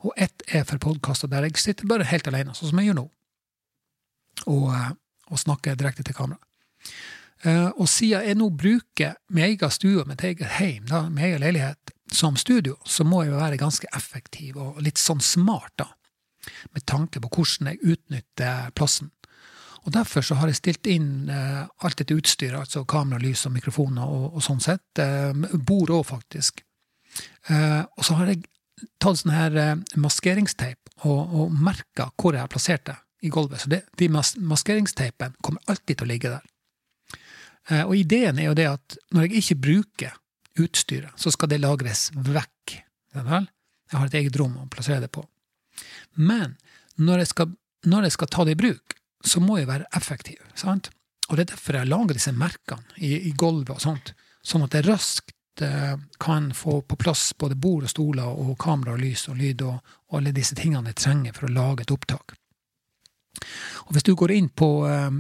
og 0.05 0.13
ett 0.17 0.45
er 0.47 0.69
for 0.69 0.79
podkaster 0.79 1.29
der 1.33 1.49
jeg 1.49 1.59
sitter 1.61 1.89
bare 1.89 2.07
helt 2.09 2.29
alene, 2.29 2.55
sånn 2.55 2.71
som 2.71 2.81
jeg 2.81 2.91
gjør 2.91 3.01
nå, 3.01 3.07
og, 4.47 4.69
eh, 4.77 4.91
og 5.29 5.41
snakker 5.41 5.79
direkte 5.79 6.05
til 6.07 6.17
kamera. 6.17 6.41
Uh, 7.47 7.71
og 7.79 7.87
siden 7.87 8.27
jeg 8.27 8.39
nå 8.39 8.49
bruker 8.51 9.15
min 9.31 9.45
egen 9.47 9.71
stue, 9.71 10.01
og 10.03 10.09
mitt 10.11 10.25
eget 10.27 10.59
hjem, 10.59 10.89
da, 10.91 11.05
min 11.09 11.29
egen 11.29 11.45
leilighet, 11.45 11.95
som 12.13 12.37
studio, 12.41 12.75
så 12.89 13.05
må 13.05 13.23
jeg 13.23 13.35
jo 13.35 13.39
være 13.39 13.61
ganske 13.61 13.89
effektiv 13.95 14.57
og 14.57 14.81
litt 14.83 14.99
sånn 14.99 15.21
smart, 15.23 15.75
da, 15.79 15.87
med 16.73 16.87
tanke 16.89 17.21
på 17.21 17.31
hvordan 17.31 17.71
jeg 17.71 17.95
utnytter 17.95 18.73
plassen. 18.75 19.13
Og 19.85 19.93
Derfor 19.95 20.25
så 20.25 20.37
har 20.41 20.51
jeg 20.51 20.59
stilt 20.59 20.89
inn 20.91 21.31
uh, 21.31 21.69
alt 21.85 22.01
dette 22.01 22.17
utstyret, 22.17 22.59
altså 22.59 22.83
kamera, 22.89 23.23
lys 23.23 23.47
og 23.47 23.55
mikrofoner 23.55 24.09
og, 24.09 24.33
og 24.35 24.45
sånn 24.45 24.65
sett. 24.65 24.89
Uh, 24.99 25.47
bord 25.55 25.95
òg, 25.95 26.07
faktisk. 26.09 26.65
og 27.49 28.03
så 28.05 28.15
har 28.15 28.29
jeg 28.29 28.43
tatt 29.03 29.21
sånn 29.23 29.35
her 29.35 29.57
eh, 29.59 29.77
maskeringsteip 29.99 31.05
og, 31.09 31.21
og 31.35 31.55
merka 31.55 32.11
hvor 32.15 32.37
jeg 32.37 32.45
har 32.45 32.53
plassert 32.53 32.85
det 32.87 32.97
i 33.21 33.31
gulvet. 33.33 33.61
Så 33.61 33.73
det, 33.73 33.83
de 33.99 34.09
mas 34.13 34.35
maskeringsteipen 34.37 35.37
kommer 35.43 35.63
alltid 35.67 35.99
til 35.99 36.07
å 36.07 36.11
ligge 36.13 36.33
der. 36.33 36.45
Eh, 37.69 37.85
og 37.85 37.97
ideen 37.97 38.39
er 38.39 38.51
jo 38.51 38.59
det 38.59 38.69
at 38.71 38.99
når 39.15 39.29
jeg 39.29 39.43
ikke 39.43 39.63
bruker 39.69 40.19
utstyret, 40.59 41.15
så 41.17 41.33
skal 41.35 41.51
det 41.53 41.63
lagres 41.63 42.09
vekk. 42.15 42.79
Jeg 43.15 43.97
har 43.97 44.07
et 44.07 44.19
eget 44.21 44.37
rom 44.39 44.57
å 44.61 44.69
plassere 44.71 45.05
det 45.05 45.13
på. 45.15 45.25
Men 46.15 46.57
når 46.99 47.25
jeg 47.25 47.33
skal, 47.33 47.51
når 47.87 48.09
jeg 48.09 48.17
skal 48.17 48.31
ta 48.33 48.45
det 48.47 48.57
i 48.57 48.63
bruk, 48.63 48.97
så 49.25 49.41
må 49.43 49.59
jeg 49.59 49.71
være 49.71 49.89
effektiv. 49.97 50.39
sant? 50.55 50.91
Og 51.29 51.37
det 51.37 51.45
er 51.45 51.53
derfor 51.55 51.79
jeg 51.79 51.91
lager 51.91 52.17
disse 52.17 52.33
merkene 52.33 52.97
i, 52.97 53.29
i 53.29 53.33
gulvet 53.37 53.77
og 53.77 53.83
sånt, 53.85 54.15
sånn 54.43 54.65
at 54.65 54.75
jeg 54.75 54.87
raskt 54.87 55.63
eh, 55.65 55.97
kan 56.23 56.53
få 56.57 56.81
på 56.89 56.97
plass 56.97 57.33
både 57.39 57.59
bord 57.59 57.85
og 57.85 57.93
stoler 57.93 58.29
og 58.29 58.57
kamera 58.61 58.95
og 58.97 59.03
lys 59.03 59.27
og 59.29 59.37
lyd 59.41 59.65
og, 59.67 59.81
og 60.09 60.21
alle 60.21 60.33
disse 60.37 60.57
tingene 60.57 60.95
jeg 60.95 61.03
trenger 61.03 61.37
for 61.37 61.49
å 61.49 61.53
lage 61.53 61.85
et 61.85 61.93
opptak. 61.93 62.39
Og 63.87 63.97
hvis 63.97 64.07
du 64.07 64.15
går 64.19 64.35
inn 64.35 64.49
på, 64.49 64.87
eh, 64.89 65.11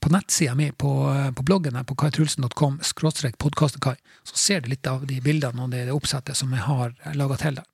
på 0.00 0.12
nettsida 0.12 0.54
mi 0.54 0.70
på, 0.70 0.92
eh, 1.10 1.30
på 1.30 1.42
bloggen 1.42 1.76
her 1.76 1.84
på 1.84 1.96
kaitrulsen.com 1.98 2.80
skråstrek 2.82 3.38
podkastekai, 3.38 3.96
så 4.24 4.36
ser 4.36 4.60
du 4.60 4.70
litt 4.70 4.86
av 4.86 5.06
de 5.06 5.20
bildene 5.20 5.62
og 5.62 5.70
det, 5.70 5.88
oppsettet 5.92 6.36
som 6.36 6.52
jeg 6.52 6.62
har 6.62 6.94
laga 7.14 7.36
til 7.36 7.54
der. 7.60 7.68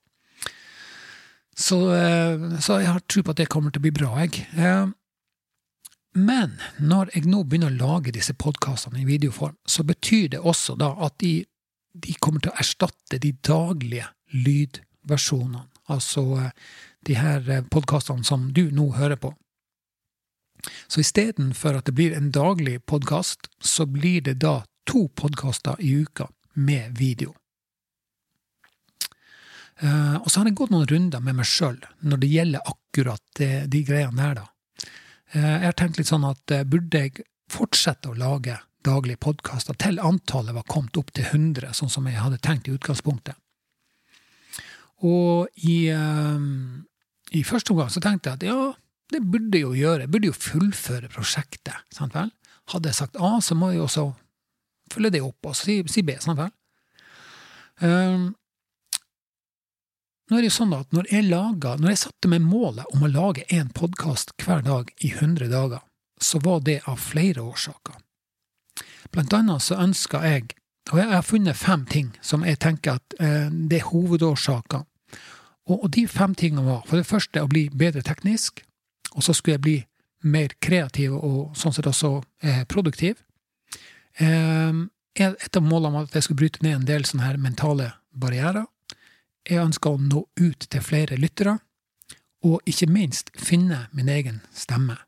Så, 1.59 1.79
eh, 1.95 2.59
så, 2.61 2.81
jeg 2.81 2.93
har 2.93 3.01
tro 3.01 3.23
på 3.23 3.31
at 3.31 3.37
det 3.37 3.49
kommer 3.49 3.71
til 3.71 3.81
å 3.81 3.87
bli 3.87 3.91
bra, 3.91 4.15
jeg. 4.25 4.47
Men 6.15 6.59
når 6.81 7.11
jeg 7.15 7.27
nå 7.27 7.45
begynner 7.45 7.71
å 7.71 7.79
lage 7.79 8.13
disse 8.13 8.33
podkastene 8.33 9.03
i 9.03 9.05
videoform, 9.05 9.57
så 9.67 9.85
betyr 9.85 10.29
det 10.31 10.41
også 10.41 10.77
da 10.79 10.95
at 11.05 11.19
de, 11.19 11.45
de 11.95 12.15
kommer 12.19 12.41
til 12.41 12.51
å 12.51 12.59
erstatte 12.59 13.21
de 13.23 13.33
daglige 13.45 14.09
lydversjonene. 14.33 15.69
Altså 15.89 16.51
de 17.07 17.15
her 17.15 17.63
podkastene 17.71 18.25
som 18.25 18.49
du 18.53 18.71
nå 18.75 18.91
hører 18.97 19.17
på. 19.21 19.33
Så 20.87 21.01
istedenfor 21.01 21.79
at 21.79 21.89
det 21.89 21.95
blir 21.99 22.17
en 22.17 22.31
daglig 22.35 22.81
podkast, 22.87 23.51
så 23.61 23.87
blir 23.87 24.25
det 24.27 24.41
da 24.43 24.63
to 24.89 25.09
podkaster 25.15 25.77
i 25.79 25.93
uka 26.03 26.29
med 26.55 26.99
video. 26.99 27.35
Uh, 29.79 30.17
og 30.19 30.27
så 30.27 30.41
har 30.41 30.49
jeg 30.49 30.57
gått 30.59 30.73
noen 30.75 30.89
runder 30.91 31.23
med 31.23 31.37
meg 31.39 31.47
sjøl 31.47 31.77
når 32.03 32.23
det 32.23 32.31
gjelder 32.33 32.71
akkurat 32.73 33.23
det, 33.39 33.51
de 33.71 33.83
greiene 33.87 34.19
der, 34.19 34.41
da. 34.41 34.89
Uh, 35.37 35.53
jeg 35.53 35.67
har 35.69 35.77
tenkt 35.79 36.01
litt 36.01 36.11
sånn 36.11 36.27
at 36.27 36.55
uh, 36.55 36.65
burde 36.67 37.03
jeg 37.05 37.23
fortsette 37.53 38.11
å 38.11 38.17
lage 38.19 38.57
daglige 38.87 39.21
podkaster 39.23 39.79
til 39.79 40.01
antallet 40.03 40.57
var 40.57 40.67
kommet 40.67 40.99
opp 40.99 41.13
til 41.15 41.29
100, 41.29 41.71
sånn 41.79 41.93
som 41.93 42.09
jeg 42.11 42.19
hadde 42.19 42.41
tenkt 42.43 42.67
i 42.67 42.75
utgangspunktet? 42.75 43.39
Og 45.07 45.47
i, 45.63 45.93
i 47.39 47.43
første 47.47 47.71
omgang 47.71 47.91
så 47.93 48.01
tenkte 48.03 48.33
jeg 48.33 48.39
at 48.39 48.47
ja, 48.49 48.63
det 49.13 49.23
burde 49.25 49.57
jeg 49.57 49.65
jo 49.65 49.75
gjøre. 49.77 50.05
Jeg 50.05 50.13
burde 50.13 50.31
jo 50.31 50.37
fullføre 50.37 51.09
prosjektet. 51.13 51.77
sant 51.95 52.15
vel? 52.17 52.33
Hadde 52.73 52.91
jeg 52.91 52.99
sagt 52.99 53.17
A, 53.17 53.39
så 53.41 53.57
må 53.57 53.73
jeg 53.73 53.85
også 53.87 54.11
følge 54.93 55.15
det 55.17 55.23
opp 55.25 55.49
og 55.49 55.57
si, 55.57 55.81
si 55.89 56.05
B. 56.05 56.17
sant 56.21 56.41
vel? 56.41 56.53
Um, 57.81 58.29
nå 60.29 60.37
er 60.37 60.45
det 60.45 60.51
jo 60.51 60.59
sånn 60.59 60.75
at 60.77 60.93
når 60.93 61.09
jeg, 61.09 61.25
laget, 61.31 61.81
når 61.81 61.95
jeg 61.95 62.03
satte 62.03 62.29
meg 62.29 62.45
målet 62.45 62.91
om 62.93 63.07
å 63.07 63.13
lage 63.13 63.47
én 63.55 63.71
podkast 63.73 64.35
hver 64.43 64.61
dag 64.67 64.91
i 65.01 65.13
100 65.15 65.49
dager, 65.49 65.81
så 66.21 66.41
var 66.45 66.61
det 66.67 66.83
av 66.91 67.01
flere 67.01 67.47
årsaker. 67.47 67.97
Blant 69.15 69.33
annet 69.33 69.65
så 69.65 69.79
ønska 69.81 70.21
jeg, 70.27 70.51
og 70.93 71.01
jeg 71.01 71.09
har 71.15 71.25
funnet 71.25 71.57
fem 71.57 71.87
ting 71.89 72.11
som 72.21 72.45
jeg 72.45 72.61
tenker 72.61 72.99
at 72.99 73.17
eh, 73.23 73.49
det 73.49 73.81
er 73.81 73.89
hovedårsaker. 73.89 74.85
Og, 75.69 75.77
og 75.79 75.89
de 75.97 76.05
fem 76.11 76.35
tingene 76.37 76.67
var 76.67 76.85
for 76.89 77.01
det 77.01 77.09
første 77.09 77.45
å 77.45 77.49
bli 77.49 77.69
bedre 77.73 78.05
teknisk, 78.05 78.65
og 79.15 79.25
så 79.25 79.35
skulle 79.35 79.57
jeg 79.57 79.65
bli 79.65 79.79
mer 80.29 80.55
kreativ 80.63 81.15
og 81.15 81.57
sånn 81.57 81.75
sett 81.75 81.87
også 81.87 82.19
eh, 82.43 82.65
produktiv. 82.69 83.21
Eh, 84.19 84.85
et 85.19 85.57
av 85.57 85.65
målene 85.65 85.95
var 85.95 86.09
at 86.09 86.15
jeg 86.15 86.27
skulle 86.27 86.45
bryte 86.45 86.63
ned 86.63 86.77
en 86.77 86.89
del 86.89 87.07
sånne 87.07 87.27
her 87.27 87.41
mentale 87.43 87.93
barrierer. 88.11 88.67
Jeg 89.49 89.65
ønska 89.65 89.91
å 89.91 90.01
nå 90.03 90.27
ut 90.39 90.67
til 90.71 90.85
flere 90.85 91.19
lyttere, 91.19 91.59
og 92.47 92.63
ikke 92.71 92.91
minst 92.91 93.33
finne 93.35 93.87
min 93.97 94.11
egen 94.13 94.43
stemme. 94.55 94.99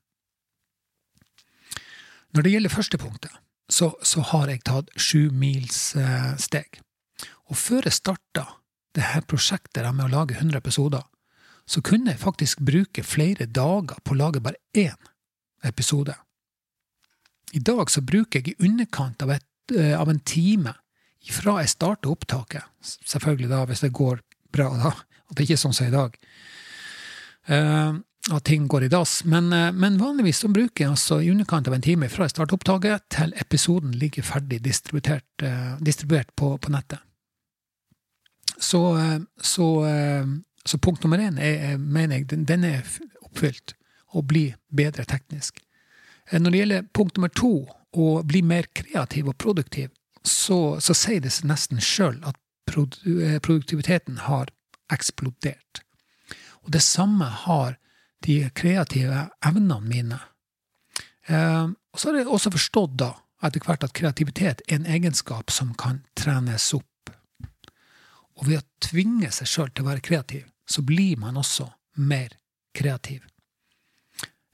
Når 2.35 2.47
det 2.47 2.53
gjelder 2.55 2.73
første 2.73 2.99
punktet, 2.99 3.35
så, 3.71 3.93
så 4.03 4.23
har 4.33 4.51
jeg 4.51 4.65
tatt 4.67 4.91
sjumilssteg. 4.99 6.81
Eh, 6.81 6.87
og 7.51 7.59
før 7.59 7.87
jeg 7.87 7.99
starta 7.99 8.47
det 8.97 9.07
her 9.13 9.27
prosjektet 9.27 9.87
med 9.95 10.09
å 10.09 10.13
lage 10.15 10.39
100 10.39 10.59
episoder, 10.59 11.03
så 11.71 11.83
kunne 11.87 12.11
jeg 12.11 12.23
faktisk 12.23 12.65
bruke 12.67 13.05
flere 13.07 13.47
dager 13.47 14.01
på 14.03 14.17
å 14.17 14.19
lage 14.19 14.43
bare 14.43 14.59
én 14.75 14.97
episode. 15.67 16.17
I 17.55 17.63
dag 17.63 17.91
så 17.91 18.03
bruker 18.03 18.41
jeg 18.41 18.53
i 18.53 18.67
underkant 18.67 19.23
av, 19.23 19.31
et, 19.37 19.77
eh, 19.77 19.95
av 19.99 20.11
en 20.11 20.21
time 20.21 20.75
fra 21.31 21.59
jeg 21.61 21.75
starter 21.75 22.11
opptaket, 22.11 22.67
selvfølgelig 22.83 23.51
da 23.51 23.65
hvis 23.69 23.83
det 23.85 23.93
går 23.95 24.23
bra, 24.51 24.71
da, 24.81 24.93
at 25.31 25.37
det 25.37 25.47
ikke 25.47 25.59
er 25.59 25.63
sånn 25.63 25.77
som 25.77 25.87
i 25.87 25.95
dag, 25.95 26.17
uh, 27.51 27.93
at 28.31 28.45
ting 28.49 28.67
går 28.71 28.87
i 28.87 28.91
dass. 28.91 29.21
Men, 29.29 29.53
uh, 29.53 29.69
men, 29.71 29.99
vanligvis 30.01 30.41
så 30.43 30.51
bruker 30.51 30.85
jeg 30.85 30.95
altså 30.95 31.21
i 31.21 31.31
underkant 31.31 31.69
av 31.69 31.77
en 31.77 31.85
time 31.85 32.09
fra 32.11 32.27
jeg 32.27 32.35
starter 32.35 32.57
opptaket 32.57 33.07
til 33.13 33.35
episoden 33.39 33.93
ligger 34.01 34.27
ferdig 34.27 34.63
distribuert, 34.65 35.45
distribuert 35.79 36.33
på, 36.35 36.57
på, 36.59 36.73
nettet. 36.73 37.05
Så, 38.59 38.81
så 39.41 39.67
så 40.65 40.79
punkt 40.79 41.05
nummer 41.05 41.19
én 41.19 41.39
er, 41.41 41.77
mener 41.79 42.21
jeg, 42.21 42.31
den, 42.31 42.45
den 42.49 42.65
er 42.65 42.87
oppfylt. 43.25 43.75
Å 44.11 44.23
bli 44.27 44.51
bedre 44.75 45.05
teknisk. 45.07 45.61
Eh, 46.31 46.41
når 46.41 46.51
det 46.51 46.63
gjelder 46.63 46.89
punkt 46.95 47.17
nummer 47.17 47.33
to, 47.33 47.53
å 47.91 48.23
bli 48.27 48.43
mer 48.47 48.69
kreativ 48.75 49.31
og 49.31 49.39
produktiv, 49.39 49.91
så, 50.27 50.79
så 50.83 50.95
sier 50.95 51.23
det 51.25 51.33
seg 51.35 51.49
nesten 51.51 51.81
sjøl 51.83 52.19
at 52.27 52.37
eh, 52.77 53.39
produktiviteten 53.43 54.25
har 54.27 54.51
eksplodert. 54.93 55.83
Og 56.67 56.75
det 56.75 56.83
samme 56.85 57.27
har 57.47 57.79
de 58.27 58.43
kreative 58.55 59.29
evnene 59.47 59.81
mine. 59.87 60.21
Eh, 61.27 61.67
og 61.71 61.99
så 61.99 62.11
har 62.11 62.21
jeg 62.21 62.29
også 62.29 62.53
forstått 62.55 62.99
da, 63.01 63.15
etter 63.47 63.65
hvert 63.65 63.87
at 63.87 63.97
kreativitet 63.97 64.63
er 64.69 64.77
en 64.77 64.87
egenskap 64.87 65.51
som 65.55 65.73
kan 65.79 66.03
trenes 66.19 66.69
opp. 66.77 67.15
Og 68.41 68.49
ved 68.49 68.61
å 68.61 68.69
tvinge 68.85 69.31
seg 69.33 69.49
sjøl 69.49 69.71
til 69.73 69.85
å 69.85 69.91
være 69.91 70.05
kreativ, 70.05 70.50
så 70.71 70.83
blir 70.87 71.19
man 71.19 71.39
også 71.41 71.67
mer 71.99 72.35
kreativ. 72.77 73.25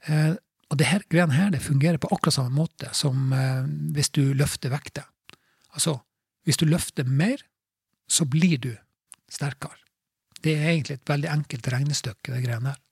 Eh, 0.07 0.33
og 0.67 0.79
det 0.79 0.89
her, 0.89 1.03
greiene 1.11 1.35
her 1.35 1.51
det 1.53 1.63
fungerer 1.63 1.99
på 2.01 2.09
akkurat 2.11 2.39
samme 2.39 2.55
måte 2.55 2.89
som 2.97 3.31
eh, 3.33 3.67
hvis 3.95 4.09
du 4.15 4.33
løfter 4.37 4.73
vekter. 4.73 5.05
Altså, 5.77 5.99
hvis 6.47 6.59
du 6.59 6.65
løfter 6.67 7.07
mer, 7.07 7.43
så 8.09 8.25
blir 8.25 8.57
du 8.63 8.71
sterkere. 9.31 9.77
Det 10.41 10.53
er 10.55 10.71
egentlig 10.71 10.97
et 10.97 11.09
veldig 11.09 11.29
enkelt 11.33 11.69
regnestykke, 11.73 12.33
det 12.33 12.43
greiene 12.45 12.73
her. 12.73 12.83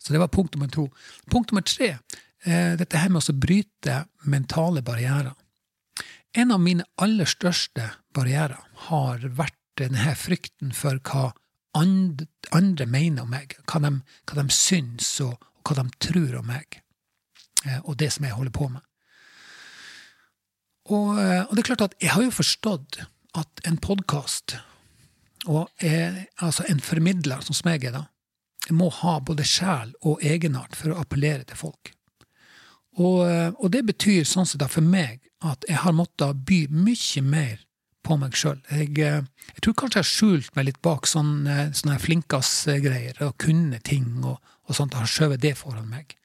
Så 0.00 0.14
det 0.14 0.20
var 0.22 0.32
punkt 0.32 0.56
nummer 0.56 0.70
to. 0.72 0.86
Punkt 1.30 1.52
nummer 1.52 1.64
tre, 1.66 1.98
eh, 2.44 2.72
dette 2.76 2.98
her 2.98 3.12
med 3.12 3.22
å 3.22 3.36
bryte 3.36 4.04
mentale 4.24 4.82
barrierer. 4.82 5.36
En 6.32 6.52
av 6.54 6.60
mine 6.62 6.86
aller 7.02 7.28
største 7.28 7.90
barrierer 8.14 8.58
har 8.88 9.24
vært 9.34 9.58
denne 9.80 10.14
frykten 10.16 10.72
for 10.76 11.00
hva 11.04 11.30
andre, 11.76 12.26
andre 12.56 12.86
mener 12.86 13.24
om 13.24 13.32
meg, 13.32 13.56
hva 13.70 13.80
de, 13.84 13.92
hva 14.26 14.42
de 14.42 14.54
syns 14.54 15.12
og, 15.24 15.36
og, 15.38 15.60
hva 15.68 15.82
de 15.82 16.00
tror 16.02 16.38
om 16.40 16.48
meg, 16.50 16.80
eh, 17.66 17.80
og 17.84 17.98
det 18.00 18.10
som 18.14 18.26
jeg 18.26 18.36
holder 18.36 18.56
på 18.56 18.70
med. 18.72 18.86
Og, 20.90 21.20
eh, 21.22 21.44
og 21.44 21.54
det 21.54 21.62
er 21.62 21.68
klart 21.70 21.86
at 21.90 21.98
jeg 22.02 22.14
har 22.14 22.26
jo 22.26 22.34
forstått 22.34 23.02
at 23.38 23.62
en 23.68 23.78
podkast, 23.78 24.56
altså 25.46 26.66
en 26.68 26.82
formidler 26.84 27.44
som 27.46 27.56
meg 27.64 27.86
er, 27.86 27.94
da, 27.94 28.04
må 28.74 28.90
ha 29.00 29.16
både 29.24 29.46
sjel 29.46 29.94
og 30.06 30.22
egenart 30.26 30.76
for 30.76 30.92
å 30.92 31.00
appellere 31.00 31.46
til 31.48 31.58
folk. 31.58 31.92
Og, 32.98 33.22
eh, 33.28 33.50
og 33.56 33.70
det 33.72 33.84
betyr 33.88 34.26
sånn 34.28 34.48
sett 34.48 34.66
for 34.68 34.84
meg 34.84 35.22
at 35.46 35.64
jeg 35.68 35.80
har 35.84 35.96
måttet 35.96 36.42
by 36.46 36.66
mye 36.74 37.22
mer 37.24 37.62
på 38.06 38.16
meg 38.20 38.36
sjøl. 38.38 38.60
Jeg, 38.70 38.94
eh, 38.98 39.20
jeg, 39.54 39.62
tror 39.62 39.76
kanskje 39.78 40.00
jeg 40.00 40.06
har 40.06 40.10
skjult 40.10 40.56
meg 40.56 40.68
litt 40.68 40.80
bak 40.84 41.08
sånne, 41.08 41.70
sånne 41.76 41.98
flinkas-greier 42.02 43.20
og 43.26 43.36
kunne 43.42 43.80
ting 43.86 44.24
og, 44.24 44.40
og 44.66 44.76
sånt, 44.76 44.94
og 44.94 45.04
har 45.04 45.12
skjøvet 45.12 45.42
det 45.44 45.56
foran 45.58 45.90
meg. 45.90 46.16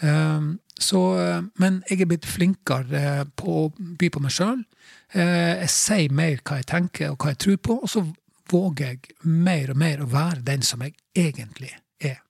Um, 0.00 0.54
så, 0.80 1.00
eh, 1.20 1.42
men 1.60 1.82
jeg 1.90 2.00
er 2.04 2.08
blitt 2.08 2.28
flinkere 2.28 3.26
på 3.36 3.56
å 3.64 3.68
by 3.76 4.08
på 4.12 4.24
meg 4.24 4.34
sjøl. 4.36 4.64
Jeg 5.10 5.68
sier 5.74 6.12
mer 6.14 6.38
hva 6.46 6.60
jeg 6.60 6.68
tenker 6.70 7.10
og 7.10 7.18
hva 7.18 7.32
jeg 7.32 7.40
tror 7.42 7.56
på, 7.66 7.76
og 7.82 7.90
så 7.90 8.04
våger 8.50 8.92
jeg 8.92 9.14
mer 9.26 9.72
og 9.72 9.80
mer 9.82 10.02
å 10.04 10.10
være 10.10 10.44
den 10.46 10.62
som 10.66 10.84
jeg 10.84 10.94
egentlig 11.18 11.72
er. 11.98 12.20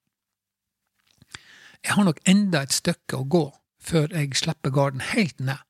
Jeg 1.85 1.93
har 1.97 2.09
nok 2.09 2.23
enda 2.29 2.65
et 2.65 2.73
stykke 2.73 3.21
å 3.21 3.29
gå 3.29 3.45
før 3.81 4.13
jeg 4.17 4.37
slipper 4.41 4.73
garden 4.73 5.05
helt 5.13 5.39
ned 5.41 5.61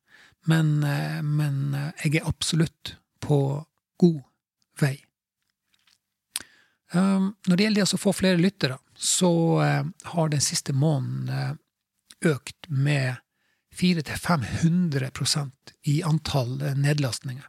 men, 0.47 0.85
eh, 0.85 1.23
men 1.23 1.75
eh, 1.75 2.05
jeg 2.05 2.21
er 2.21 2.29
absolutt 2.29 2.97
på 3.21 3.41
god 4.01 4.21
vei. 4.81 4.97
Um, 6.93 7.37
når 7.47 7.57
det 7.57 7.67
gjelder 7.67 7.93
å 7.95 8.03
få 8.03 8.13
flere 8.17 8.41
lyttere, 8.41 8.81
så 8.97 9.33
eh, 9.63 9.85
har 10.15 10.31
den 10.33 10.43
siste 10.43 10.75
måneden 10.75 11.59
økt 12.27 12.67
med 12.69 13.21
400-500 13.77 15.51
i 15.89 16.01
antall 16.03 16.59
nedlastninger. 16.77 17.47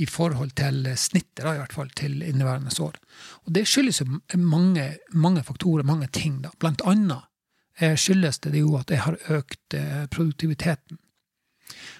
i 0.00 0.06
forhold 0.06 0.54
til 0.56 0.86
snittet, 0.96 1.44
i 1.44 1.58
hvert 1.58 1.72
fall, 1.72 1.90
til 1.90 2.22
inneværende 2.22 2.70
år. 2.80 2.94
Og 3.44 3.52
det 3.52 3.66
skyldes 3.68 4.00
jo 4.00 4.06
mange, 4.38 4.96
mange 5.12 5.42
faktorer, 5.42 5.84
mange 5.84 6.06
ting. 6.08 6.40
da. 6.42 6.50
Blant 6.58 6.80
annet 6.86 7.26
skyldes 8.00 8.38
det 8.46 8.58
jo 8.58 8.78
at 8.78 8.90
jeg 8.90 9.02
har 9.04 9.18
økt 9.28 9.76
produktiviteten. 10.10 10.98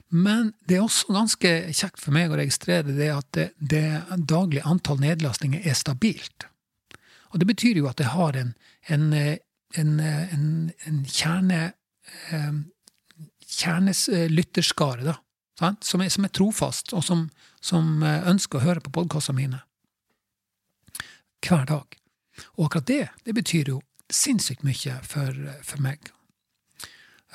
Men 0.09 0.53
det 0.65 0.79
er 0.79 0.85
også 0.87 1.12
ganske 1.12 1.50
kjekt 1.77 2.00
for 2.00 2.17
meg 2.17 2.33
å 2.33 2.38
registrere 2.41 2.95
det 2.97 3.11
at 3.12 3.29
det, 3.37 3.49
det 3.61 3.85
daglige 4.31 4.65
antall 4.69 5.03
nedlastninger 5.03 5.67
er 5.69 5.77
stabilt. 5.77 6.49
Og 7.33 7.43
det 7.43 7.49
betyr 7.50 7.83
jo 7.83 7.88
at 7.91 8.00
jeg 8.00 8.15
har 8.15 8.38
en, 8.41 8.55
en, 8.88 9.12
en, 9.77 9.93
en 10.88 11.00
kjerne 11.05 11.61
kjerneslytterskare, 13.49 15.05
da, 15.05 15.19
som 15.85 16.03
er, 16.05 16.12
som 16.12 16.25
er, 16.25 16.33
trofast, 16.33 16.93
og 16.97 17.05
som, 17.05 17.29
som 17.61 18.03
ønsker 18.03 18.61
å 18.61 18.65
høre 18.65 18.85
på 18.85 18.95
podkastene 19.00 19.41
mine 19.43 19.62
hver 21.45 21.69
dag. 21.69 21.99
Og 22.57 22.67
akkurat 22.67 22.88
det, 22.88 23.03
det 23.25 23.35
betyr 23.37 23.75
jo 23.75 23.81
sinnssykt 24.11 24.65
mye 24.67 24.99
for, 25.07 25.37
for 25.65 25.85
meg. 25.85 26.11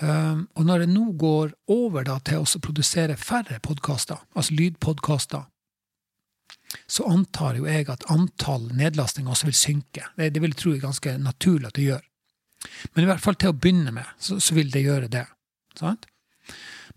Um, 0.01 0.47
og 0.57 0.65
når 0.65 0.83
jeg 0.83 0.89
nå 0.89 1.03
går 1.21 1.51
over 1.69 2.05
da, 2.07 2.17
til 2.25 2.41
å 2.41 2.61
produsere 2.65 3.17
færre 3.19 3.59
podkaster, 3.61 4.23
altså 4.33 4.55
lydpodkaster, 4.57 5.43
så 6.89 7.05
antar 7.11 7.59
jo 7.59 7.67
jeg 7.69 7.85
at 7.93 8.07
antall 8.09 8.71
nedlastinger 8.73 9.35
også 9.35 9.51
vil 9.51 9.59
synke. 9.59 10.07
Det, 10.17 10.31
det 10.33 10.41
vil 10.41 10.55
jeg 10.55 10.61
tro 10.63 10.73
er 10.73 10.81
ganske 10.81 11.13
naturlig 11.21 11.69
at 11.69 11.77
det 11.77 11.85
gjør. 11.91 12.09
Men 12.93 13.03
i 13.03 13.09
hvert 13.11 13.21
fall 13.21 13.37
til 13.37 13.53
å 13.53 13.57
begynne 13.57 13.93
med, 13.93 14.09
så, 14.17 14.39
så 14.41 14.57
vil 14.57 14.71
det 14.73 14.85
gjøre 14.85 15.11
det. 15.13 15.27
Sant? 15.77 16.07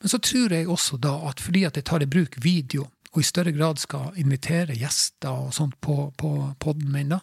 Men 0.01 0.13
så 0.13 0.21
tror 0.23 0.53
jeg 0.53 0.69
også 0.73 0.99
da 1.01 1.15
at 1.29 1.41
fordi 1.43 1.67
at 1.69 1.77
jeg 1.77 1.87
tar 1.89 2.05
i 2.05 2.11
bruk 2.11 2.41
video, 2.41 2.89
og 3.13 3.23
i 3.23 3.29
større 3.29 3.53
grad 3.57 3.81
skal 3.81 4.17
invitere 4.21 4.77
gjester 4.77 5.47
og 5.47 5.55
sånt 5.57 5.79
på, 5.85 6.11
på 6.21 6.33
poden 6.61 6.91
min, 6.93 7.15
da, 7.17 7.21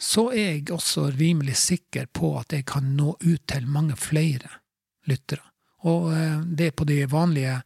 så 0.00 0.28
er 0.32 0.58
jeg 0.58 0.70
også 0.76 1.08
rimelig 1.16 1.56
sikker 1.60 2.08
på 2.12 2.34
at 2.40 2.52
jeg 2.52 2.66
kan 2.68 2.92
nå 2.96 3.14
ut 3.20 3.44
til 3.48 3.68
mange 3.68 3.96
flere 4.00 4.59
lyttere. 5.08 5.44
Og 5.88 6.10
eh, 6.12 6.40
det 6.44 6.70
er 6.70 6.76
på 6.76 6.86
de 6.88 7.04
vanlige 7.10 7.60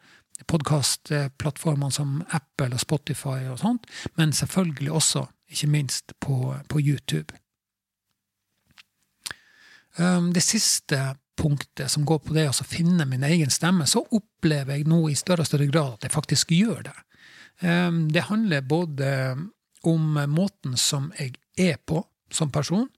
podkastplattformene 0.51 1.95
som 1.95 2.19
Apple 2.35 2.75
og 2.75 2.83
Spotify 2.83 3.47
og 3.51 3.59
sånt, 3.63 3.87
men 4.19 4.35
selvfølgelig 4.35 4.93
også, 4.93 5.27
ikke 5.55 5.71
minst, 5.71 6.15
på, 6.21 6.55
på 6.69 6.81
YouTube. 6.83 7.37
Um, 9.97 10.33
det 10.35 10.43
siste 10.43 11.15
punktet, 11.39 11.91
som 11.91 12.07
går 12.07 12.19
på 12.25 12.35
det 12.35 12.49
å 12.51 12.67
finne 12.67 13.07
min 13.07 13.23
egen 13.27 13.51
stemme, 13.51 13.87
så 13.87 14.03
opplever 14.03 14.75
jeg 14.75 14.89
nå 14.91 15.05
i 15.11 15.19
større 15.19 15.45
og 15.45 15.51
større 15.51 15.71
grad 15.71 15.99
at 15.99 16.09
jeg 16.09 16.15
faktisk 16.15 16.55
gjør 16.55 16.83
det. 16.89 16.97
Um, 17.63 18.09
det 18.11 18.27
handler 18.27 18.67
både 18.67 19.09
om 19.87 20.19
måten 20.33 20.75
som 20.81 21.13
jeg 21.19 21.37
er 21.61 21.79
på 21.87 22.03
som 22.35 22.51
person, 22.51 22.89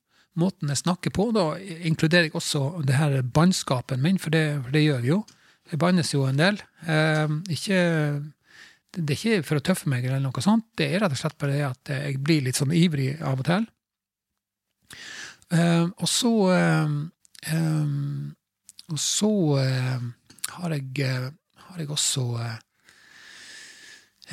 måten 0.40 0.70
jeg 0.72 0.82
snakker 0.82 1.12
på. 1.14 1.30
Da 1.34 1.48
inkluderer 1.58 2.28
jeg 2.28 2.36
også 2.38 2.82
det 2.86 2.98
her 2.98 3.18
bannskapen 3.22 4.02
min, 4.04 4.20
for 4.22 4.34
det, 4.34 4.44
for 4.64 4.76
det, 4.76 4.84
gjør 4.86 5.04
vi 5.04 5.12
jo. 5.12 5.20
Det 5.70 5.80
bannes 5.82 6.12
jo 6.14 6.24
en 6.28 6.38
del. 6.40 6.60
Eh, 6.86 7.36
ikke, 7.56 7.80
det 8.96 9.16
er 9.16 9.16
ikke 9.16 9.46
for 9.48 9.60
å 9.60 9.64
tøffe 9.66 9.90
meg, 9.90 10.06
eller 10.06 10.22
noe 10.22 10.44
sånt. 10.44 10.68
Det 10.78 10.90
er 10.90 11.02
rett 11.02 11.16
og 11.16 11.20
slett 11.20 11.38
bare 11.40 11.56
det 11.56 11.64
at 11.66 11.94
jeg 11.96 12.20
blir 12.22 12.44
litt 12.46 12.58
sånn 12.58 12.74
ivrig 12.76 13.14
av 13.20 13.42
og 13.42 13.48
til. 13.48 13.66
Eh, 15.54 15.84
og 15.86 16.08
så 16.10 16.30
uh, 16.50 16.94
um, 17.54 18.34
Og 18.90 18.98
så 18.98 19.30
uh, 19.62 20.06
har, 20.56 20.74
jeg, 20.74 21.06
har 21.68 21.78
jeg 21.78 21.90
også 21.90 22.24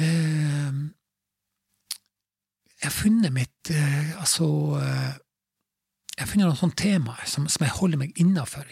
ehm, 0.02 0.80
Jeg 2.82 2.88
har 2.88 2.96
funnet 2.98 3.34
mitt 3.34 3.70
Altså 4.18 4.48
Jeg 6.20 6.30
finner 6.30 6.50
noen 6.50 6.60
sånne 6.60 6.78
temaer 6.78 7.30
som, 7.30 7.48
som, 7.50 7.66
jeg 7.66 7.78
holder 7.80 8.02
meg 8.04 8.20
innafor? 8.22 8.68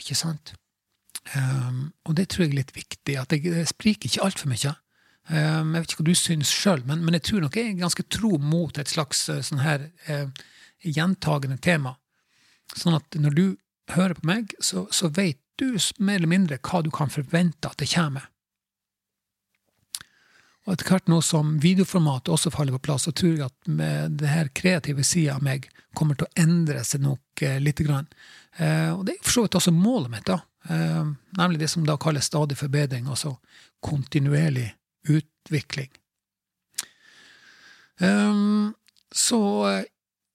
Um, 1.36 1.92
og 2.06 2.16
det 2.18 2.30
tror 2.30 2.46
jeg 2.46 2.52
er 2.52 2.60
litt 2.60 2.76
viktig. 2.76 3.18
At 3.18 3.34
jeg, 3.34 3.66
spriker 3.70 4.10
ikke 4.10 4.28
altfor 4.28 4.52
mye. 4.52 4.76
Um, 5.32 5.74
jeg 5.74 5.82
vet 5.82 5.92
ikke 5.92 6.04
hva 6.04 6.10
du 6.10 6.18
synes 6.18 6.54
sjøl, 6.54 6.86
men, 6.86 7.04
men, 7.06 7.18
jeg 7.18 7.28
tror 7.30 7.46
nok 7.46 7.58
jeg 7.58 7.72
er 7.72 7.82
ganske 7.82 8.06
tro 8.14 8.36
mot 8.42 8.78
et 8.82 8.90
slags 8.90 9.28
sånn 9.30 9.62
her 9.64 9.90
gjentagende 10.82 11.60
tema. 11.62 11.96
Sånn 12.76 12.98
at 12.98 13.18
når 13.20 13.38
du 13.38 13.46
hører 13.96 14.18
på 14.18 14.28
meg, 14.28 14.54
så, 14.64 14.86
så 14.94 15.12
vet 15.14 15.40
du 15.62 15.76
mer 16.00 16.20
eller 16.20 16.32
mindre 16.32 16.60
hva 16.64 16.82
du 16.86 16.90
kan 16.94 17.12
forvente 17.12 17.70
at 17.70 17.82
det 17.82 17.90
kommer. 17.94 18.28
Og 20.68 20.76
etter 20.76 20.92
hvert 20.92 21.10
nå 21.10 21.18
som 21.26 21.56
videoformatet 21.62 22.30
også 22.34 22.52
faller 22.54 22.76
på 22.78 22.86
plass, 22.86 23.08
så 23.08 23.14
tror 23.18 23.34
jeg 23.34 23.48
at 23.48 23.72
med 23.72 24.20
det 24.22 24.30
her 24.30 24.52
kreative 24.54 25.04
sida 25.08 25.40
av 25.40 25.46
meg 25.46 25.66
kommer 25.98 26.18
til 26.18 26.28
å 26.28 26.44
endre 26.44 26.84
seg 26.86 27.02
nok 27.04 27.42
eh, 27.46 27.58
lite 27.64 27.86
grann. 27.88 28.06
Eh, 28.58 28.92
og 28.94 29.08
det 29.08 29.16
er 29.16 29.24
for 29.26 29.40
så 29.40 29.46
vidt 29.46 29.58
også 29.58 29.74
målet 29.74 30.14
mitt, 30.14 30.28
da. 30.30 30.38
Eh, 30.70 31.10
nemlig 31.40 31.64
det 31.64 31.72
som 31.74 31.88
da 31.88 31.98
kalles 31.98 32.30
stadig 32.30 32.60
forbedring, 32.60 33.10
altså 33.10 33.34
kontinuerlig 33.82 34.70
utvikling. 35.10 35.90
Um, 38.02 38.74
så 39.14 39.42
eh, 39.70 39.84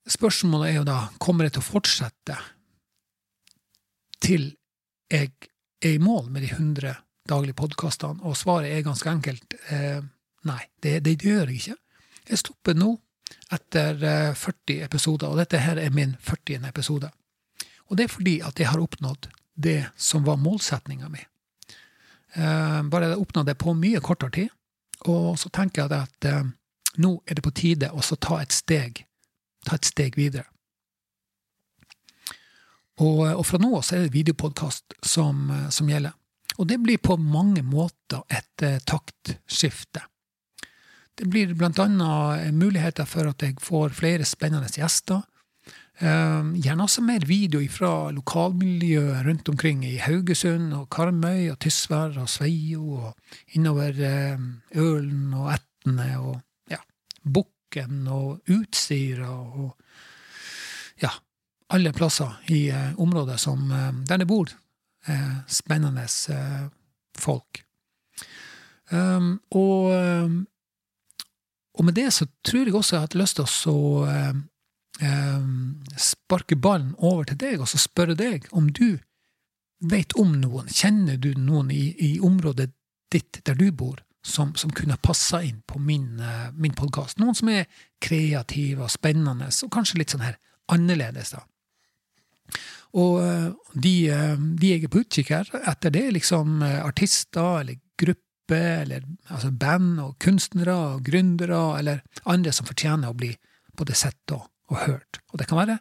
Spørsmålet 0.07 0.69
er 0.71 0.77
jo 0.77 0.85
da 0.87 1.01
kommer 1.19 1.49
jeg 1.49 1.57
til 1.57 1.65
å 1.65 1.67
fortsette 1.67 2.35
til 4.23 4.45
jeg 5.11 5.33
er 5.83 5.97
i 5.97 6.03
mål 6.03 6.29
med 6.31 6.45
de 6.47 6.51
100 6.53 6.93
daglige 7.27 7.59
podkastene, 7.59 8.23
og 8.23 8.39
svaret 8.39 8.71
er 8.71 8.85
ganske 8.87 9.11
enkelt 9.11 9.57
eh, 9.75 9.99
nei, 10.47 10.63
det, 10.83 11.01
det, 11.07 11.19
gjør 11.23 11.51
jeg 11.51 11.61
ikke. 11.61 11.77
Jeg 12.31 12.43
stopper 12.43 12.77
nå 12.79 12.93
etter 13.55 14.03
eh, 14.03 14.35
40 14.35 14.85
episoder, 14.87 15.31
og 15.31 15.41
dette 15.41 15.61
her 15.63 15.81
er 15.83 15.95
min 15.95 16.17
40. 16.21 16.67
episode. 16.69 17.11
Og 17.87 17.99
det 17.99 18.07
er 18.07 18.13
fordi 18.13 18.37
at 18.47 18.59
jeg 18.59 18.71
har 18.71 18.83
oppnådd 18.83 19.31
det 19.55 19.81
som 19.97 20.27
var 20.27 20.41
målsetninga 20.43 21.11
mi. 21.13 21.23
Eh, 22.37 22.81
bare 22.91 23.13
jeg 23.13 23.23
oppnådde 23.23 23.53
det 23.53 23.59
på 23.63 23.75
mye 23.79 24.03
kortere 24.05 24.35
tid, 24.41 24.55
og 25.07 25.37
så 25.39 25.51
tenker 25.55 25.85
jeg 25.85 26.07
at 26.07 26.31
eh, 26.31 26.49
nå 27.03 27.13
er 27.27 27.39
det 27.39 27.45
på 27.45 27.55
tide 27.55 27.93
å 27.93 28.03
ta 28.17 28.41
et 28.43 28.55
steg 28.55 29.07
ta 29.67 29.77
et 29.77 29.89
steg 29.89 30.17
videre. 30.19 30.47
Og, 33.03 33.21
og 33.27 33.43
fra 33.45 33.61
nå 33.61 33.75
av 33.77 33.89
er 33.93 34.07
det 34.07 34.15
videopodkast 34.15 34.97
som, 35.05 35.51
som, 35.75 35.89
gjelder. 35.91 36.15
Og 36.57 36.69
det 36.71 36.79
blir 36.81 37.03
på 37.03 37.19
mange 37.21 37.65
måter 37.67 38.23
et 38.33 38.65
eh, 38.65 38.79
taktskifte. 38.89 40.07
Det 41.17 41.25
blir 41.33 41.55
blant 41.57 41.79
annet 41.81 42.53
muligheter 42.55 43.09
for 43.09 43.31
at 43.31 43.43
jeg 43.43 43.57
får 43.65 43.95
flere 43.97 44.27
spennende 44.29 44.69
gjester. 44.69 45.23
Eh, 45.97 46.49
gjerne 46.61 46.85
også 46.85 47.01
mer 47.01 47.25
video 47.25 47.63
fra 47.73 48.11
lokalmiljøet 48.13 49.23
rundt 49.25 49.49
omkring 49.49 49.85
i 49.89 49.95
Haugesund 49.97 50.75
og 50.77 50.91
Karmøy 50.93 51.49
og 51.55 51.57
Tysvær 51.65 52.19
og 52.21 52.29
Sveio 52.29 52.83
og 53.09 53.57
innover 53.57 53.97
eh, 54.05 54.43
Ølen 54.77 55.33
og 55.33 55.55
Etne 55.55 56.11
og 56.21 56.35
ja, 56.69 56.83
Bukken 57.25 58.05
og 58.13 58.53
Utsira 58.53 59.31
og 59.33 59.73
ja, 61.01 61.15
alle 61.73 61.95
plasser 61.97 62.37
i 62.53 62.67
eh, 62.69 62.93
området 63.01 63.39
som, 63.41 63.65
eh, 63.73 63.93
der 64.05 64.21
det 64.21 64.29
bor 64.29 64.53
eh, 65.09 65.39
spennende 65.49 66.05
eh, 66.05 66.67
folk. 67.17 67.63
Um, 68.93 69.41
og, 69.51 69.91
um, 69.97 70.47
og, 71.77 71.85
med 71.85 71.95
det 71.95 72.11
så 72.15 72.27
tror 72.47 72.67
jeg 72.67 72.75
også 72.75 72.95
jeg 72.95 73.01
har 73.01 73.09
hatt 73.09 73.19
lyst 73.21 73.41
til 73.41 73.73
å 73.73 74.05
um, 74.09 75.83
sparke 76.01 76.57
ballen 76.57 76.95
over 76.99 77.29
til 77.29 77.39
deg 77.41 77.61
og 77.61 77.69
så 77.69 77.81
spørre 77.81 78.17
deg 78.17 78.49
om 78.57 78.71
du 78.73 78.97
vet 79.85 80.13
om 80.17 80.33
noen, 80.41 80.69
kjenner 80.73 81.19
du 81.21 81.35
noen 81.37 81.71
i, 81.71 81.91
i 82.01 82.11
området 82.25 82.71
ditt 83.13 83.41
der 83.47 83.59
du 83.59 83.69
bor, 83.73 84.01
som, 84.27 84.55
som 84.59 84.73
kunne 84.75 84.99
passa 85.03 85.43
inn 85.45 85.61
på 85.69 85.79
min, 85.79 86.19
eh, 86.21 86.49
min 86.57 86.75
podkast. 86.75 87.21
Noen 87.23 87.37
som 87.37 87.51
er 87.53 87.69
kreative 88.03 88.87
og 88.87 88.91
spennende, 88.91 89.51
og 89.51 89.73
kanskje 89.75 90.01
litt 90.01 90.15
sånn 90.15 90.25
her 90.27 90.41
annerledes, 90.73 91.35
da. 91.37 91.45
Og 92.97 93.19
uh, 93.21 93.51
de, 93.75 93.93
uh, 94.09 94.39
de, 94.57 94.71
jeg 94.71 94.87
er 94.87 94.91
på 94.91 95.03
utkikk 95.03 95.33
etter, 95.37 95.93
det 95.93 96.03
er 96.07 96.15
liksom 96.17 96.63
artister 96.65 97.61
eller 97.61 97.77
grupper 97.99 98.26
eller 98.55 99.03
altså 99.27 99.51
band 99.51 100.01
og 100.03 100.15
kunstnere 100.23 100.75
og 100.75 101.07
gründere 101.07 101.61
eller 101.79 102.03
andre 102.25 102.53
som 102.55 102.69
fortjener 102.69 103.11
å 103.11 103.19
bli 103.19 103.33
både 103.77 103.97
sett 103.99 104.35
og, 104.35 104.47
og 104.71 104.83
hørt. 104.85 105.21
Og 105.33 105.41
det 105.41 105.49
kan 105.51 105.61
være 105.61 105.81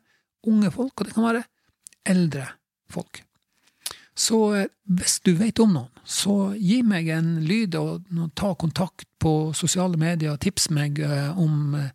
unge 0.50 0.72
folk, 0.74 0.94
og 0.98 1.08
det 1.08 1.16
kan 1.16 1.28
være 1.28 1.46
eldre 2.06 2.48
folk. 2.92 3.22
Så 4.16 4.56
eh, 4.56 4.70
hvis 4.84 5.20
du 5.26 5.34
vet 5.36 5.60
om 5.60 5.74
noen, 5.76 5.92
så 6.06 6.54
gi 6.56 6.80
meg 6.86 7.10
en 7.12 7.40
lyd 7.44 7.76
og 7.80 8.06
ta 8.38 8.54
kontakt 8.56 9.08
på 9.20 9.52
sosiale 9.58 9.98
medier. 10.00 10.38
Tips 10.38 10.70
meg 10.74 11.02
eh, 11.04 11.32
om 11.42 11.76
eh, 11.80 11.92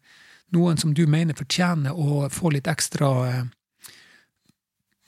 noen 0.57 0.81
som 0.81 0.93
du 0.95 1.07
mener 1.07 1.39
fortjener 1.39 1.95
å 1.95 2.27
få 2.33 2.53
litt 2.53 2.69
ekstra 2.69 3.47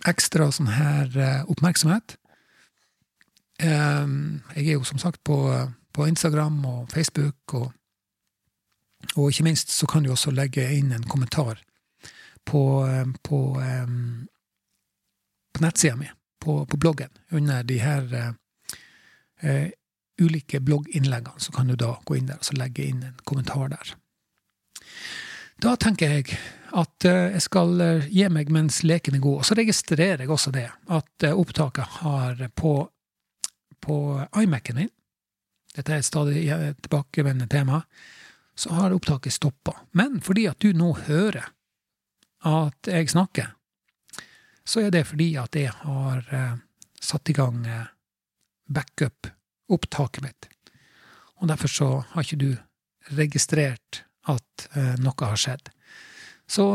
ekstra 0.07 0.48
sånn 0.51 0.70
her 0.70 1.12
oppmerksomhet. 1.51 2.16
Jeg 3.62 4.64
er 4.66 4.72
jo 4.72 4.85
som 4.85 4.98
sagt 4.98 5.20
på, 5.25 5.37
på 5.94 6.07
Instagram 6.07 6.64
og 6.66 6.90
Facebook 6.90 7.55
og 7.55 7.72
Og 9.16 9.29
ikke 9.31 9.44
minst 9.44 9.70
så 9.75 9.87
kan 9.87 10.05
du 10.05 10.12
også 10.12 10.31
legge 10.31 10.64
inn 10.77 10.92
en 10.94 11.05
kommentar 11.11 11.59
på, 12.46 12.62
på, 13.22 13.40
på 15.53 15.64
nettsida 15.64 15.96
mi, 15.96 16.09
på, 16.40 16.64
på, 16.66 16.77
bloggen, 16.77 17.11
under 17.31 17.62
de 17.62 17.79
her 17.83 18.07
uh, 19.42 19.68
ulike 20.22 20.61
blogginnleggene. 20.61 21.40
Så 21.42 21.53
kan 21.53 21.68
du 21.68 21.77
da 21.77 21.96
gå 22.05 22.16
inn 22.18 22.31
der 22.31 22.40
og 22.40 22.59
legge 22.59 22.87
inn 22.88 23.03
en 23.03 23.20
kommentar 23.25 23.68
der. 23.75 23.94
Da 25.62 25.77
tenker 25.77 26.16
jeg 26.16 26.38
at 26.72 27.05
jeg 27.05 27.42
skal 27.44 27.83
gi 28.09 28.25
meg 28.33 28.51
mens 28.51 28.81
leken 28.83 29.18
er 29.18 29.22
god. 29.22 29.42
Og 29.42 29.46
så 29.46 29.59
registrerer 29.59 30.25
jeg 30.25 30.31
også 30.31 30.51
det, 30.55 30.68
at 30.88 31.27
opptaket 31.29 32.01
har 32.01 32.40
på, 32.57 32.88
på 33.82 33.96
iMac-en 34.38 34.84
din 34.84 34.92
dette 35.72 35.88
er 35.88 36.02
et 36.02 36.04
stadig 36.04 36.42
tilbakevendende 36.84 37.48
tema, 37.48 37.78
så 38.54 38.74
har 38.76 38.92
opptaket 38.92 39.32
stoppa. 39.32 39.72
Men 39.96 40.20
fordi 40.20 40.44
at 40.50 40.60
du 40.60 40.74
nå 40.76 40.90
hører 41.06 41.46
at 42.44 42.90
jeg 42.90 43.08
snakker, 43.08 43.54
så 44.68 44.84
er 44.84 44.92
det 44.92 45.06
fordi 45.08 45.30
at 45.40 45.56
jeg 45.56 45.72
har 45.72 46.20
eh, 46.28 46.58
satt 47.00 47.32
i 47.32 47.36
gang 47.36 47.64
eh, 47.64 47.88
backup-opptaket 48.68 50.26
mitt. 50.26 50.50
Og 51.40 51.48
derfor 51.48 51.72
så 51.72 51.88
har 52.12 52.26
ikke 52.26 52.42
du 52.44 53.16
registrert 53.16 54.04
at 54.28 54.68
eh, 54.76 54.94
noe 55.00 55.32
har 55.32 55.40
skjedd. 55.40 55.72
Så 56.52 56.68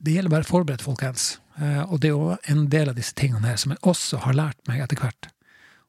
det 0.00 0.14
gjelder 0.14 0.32
bare 0.32 0.48
forberedt, 0.48 0.82
folkens. 0.82 1.36
Eh, 1.58 1.82
og 1.84 2.00
det 2.00 2.10
er 2.10 2.16
jo 2.16 2.36
en 2.52 2.68
del 2.70 2.90
av 2.92 2.96
disse 2.98 3.16
tingene 3.18 3.50
her 3.50 3.58
som 3.60 3.74
jeg 3.74 3.82
også 3.82 4.22
har 4.24 4.36
lært 4.38 4.60
meg 4.70 4.82
etter 4.84 5.00
hvert. 5.02 5.28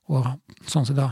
Og 0.10 0.26
sånn 0.66 0.88
som 0.90 0.98
da 0.98 1.08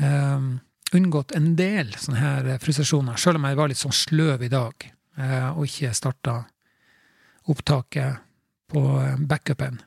uh, 0.00 0.48
unngått 0.94 1.34
en 1.36 1.52
del 1.58 1.92
sånne 1.98 2.22
her 2.22 2.50
frustrasjoner, 2.62 3.18
sjøl 3.18 3.40
om 3.40 3.48
jeg 3.48 3.58
var 3.58 3.70
litt 3.70 3.82
sånn 3.82 3.96
sløv 3.96 4.46
i 4.46 4.52
dag 4.52 4.86
uh, 5.18 5.50
og 5.56 5.66
ikke 5.66 5.92
starta 5.96 6.36
opptaket 7.50 8.22
på 8.70 8.82
backupen 9.26 9.80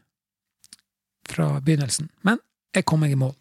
fra 1.29 1.53
begynnelsen. 1.63 2.09
Men 2.27 2.41
jeg 2.75 2.83
kom 2.89 3.03
meg 3.03 3.13
i 3.15 3.19
mål. 3.19 3.35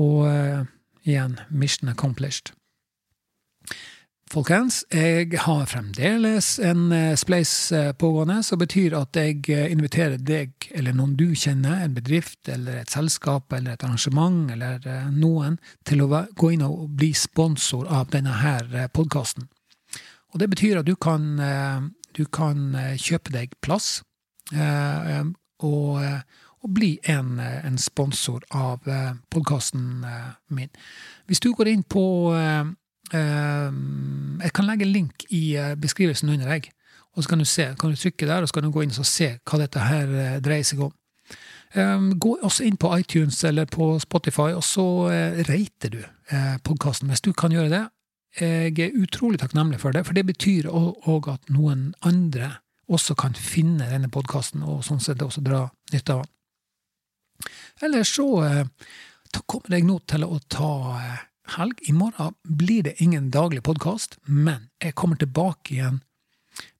Og 0.00 0.24
uh, 0.24 0.64
igjen, 1.04 1.36
mission 1.50 1.90
accomplished. 1.92 2.54
Folkens, 4.32 4.80
jeg 4.88 5.36
har 5.44 5.66
fremdeles 5.68 6.56
en 6.64 6.88
eh, 6.92 7.12
spleis 7.16 7.72
eh, 7.72 7.92
pågående, 7.92 8.40
som 8.42 8.58
betyr 8.58 8.96
at 8.96 9.16
jeg 9.18 9.42
eh, 9.52 9.68
inviterer 9.70 10.16
deg 10.16 10.68
eller 10.72 10.96
noen 10.96 11.12
du 11.18 11.34
kjenner, 11.36 11.82
en 11.84 11.94
bedrift 11.94 12.48
eller 12.48 12.80
et 12.80 12.90
selskap 12.90 13.52
eller 13.52 13.74
et 13.74 13.84
arrangement 13.84 14.48
eller 14.50 14.80
noen, 15.12 15.58
til 15.84 16.02
å 16.02 16.24
gå 16.32 16.54
inn 16.54 16.64
og 16.64 16.96
bli 16.96 17.12
sponsor 17.14 17.90
av 17.92 18.08
denne 18.14 18.40
her 18.40 18.88
podkasten. 18.96 19.46
Og 20.32 20.40
det 20.40 20.48
betyr 20.50 20.80
at 20.80 20.88
du 20.88 20.96
kan, 20.96 21.36
du 22.16 22.24
kan 22.26 22.72
kjøpe 22.98 23.30
deg 23.30 23.52
plass 23.62 24.00
og, 24.50 26.00
og 26.02 26.72
bli 26.74 26.96
en, 27.06 27.36
en, 27.38 27.78
sponsor 27.78 28.42
av 28.50 28.82
podkasten 29.30 30.02
min. 30.50 30.72
Hvis 31.30 31.44
du 31.44 31.52
går 31.54 31.70
inn 31.70 31.86
på 31.86 32.02
jeg 33.12 34.52
kan 34.54 34.66
legge 34.66 34.86
en 34.86 34.92
link 34.92 35.24
i 35.30 35.56
eh, 35.60 35.74
beskrivelsen 35.76 36.28
under 36.32 36.48
deg, 36.48 36.70
og 37.14 37.22
så 37.22 37.30
kan 37.30 37.38
du 37.38 37.44
se, 37.44 37.68
kan 37.78 37.90
du 37.92 37.96
trykke 37.96 38.26
der 38.26 38.42
og 38.42 38.48
så 38.48 38.56
kan 38.56 38.64
du 38.64 38.72
gå 38.74 38.82
inn 38.82 38.94
og 38.98 39.06
se 39.06 39.36
hva 39.44 39.60
dette 39.60 39.82
her 39.82 40.14
eh, 40.18 40.38
dreier 40.42 40.66
seg 40.66 40.80
om. 40.86 40.94
Ehm, 41.74 42.12
gå 42.22 42.36
også 42.42 42.64
inn 42.66 42.78
på 42.80 42.90
iTunes 42.96 43.42
eller 43.44 43.66
på 43.70 43.98
Spotify, 44.02 44.52
og 44.54 44.64
så 44.64 44.86
rater 45.10 45.50
reiter 45.50 45.90
du 45.90 46.02
podkasten 46.64 47.10
hvis 47.10 47.24
du 47.24 47.32
kan 47.36 47.52
gjøre 47.52 47.70
det. 47.72 47.82
Jeg 48.40 48.78
er 48.80 48.96
utrolig 48.98 49.38
takknemlig 49.38 49.80
for 49.82 49.94
det, 49.94 50.04
for 50.06 50.14
det 50.14 50.24
betyr 50.26 50.68
òg 50.70 51.28
at 51.30 51.50
noen 51.54 51.92
andre 52.02 52.56
også 52.90 53.14
kan 53.18 53.34
finne 53.34 53.90
denne 53.90 54.10
podkasten, 54.10 54.62
og 54.62 54.84
sånn 54.86 55.02
sett 55.02 55.22
også 55.22 55.42
dra 55.44 55.66
nytte 55.92 56.16
av 56.16 56.24
den. 56.24 56.32
Eller 57.82 58.06
så 58.06 58.26
kommer 59.42 59.76
jeg 59.76 59.86
nå 59.86 59.98
til 60.06 60.26
å 60.26 60.38
ta 60.46 60.72
helg. 61.44 61.78
I 61.88 61.92
morgen 61.92 62.34
blir 62.42 62.82
det 62.82 63.00
ingen 63.02 63.30
daglig 63.30 63.62
podkast, 63.62 64.18
men 64.24 64.68
jeg 64.82 64.94
kommer 64.94 65.16
tilbake 65.16 65.74
igjen 65.74 66.00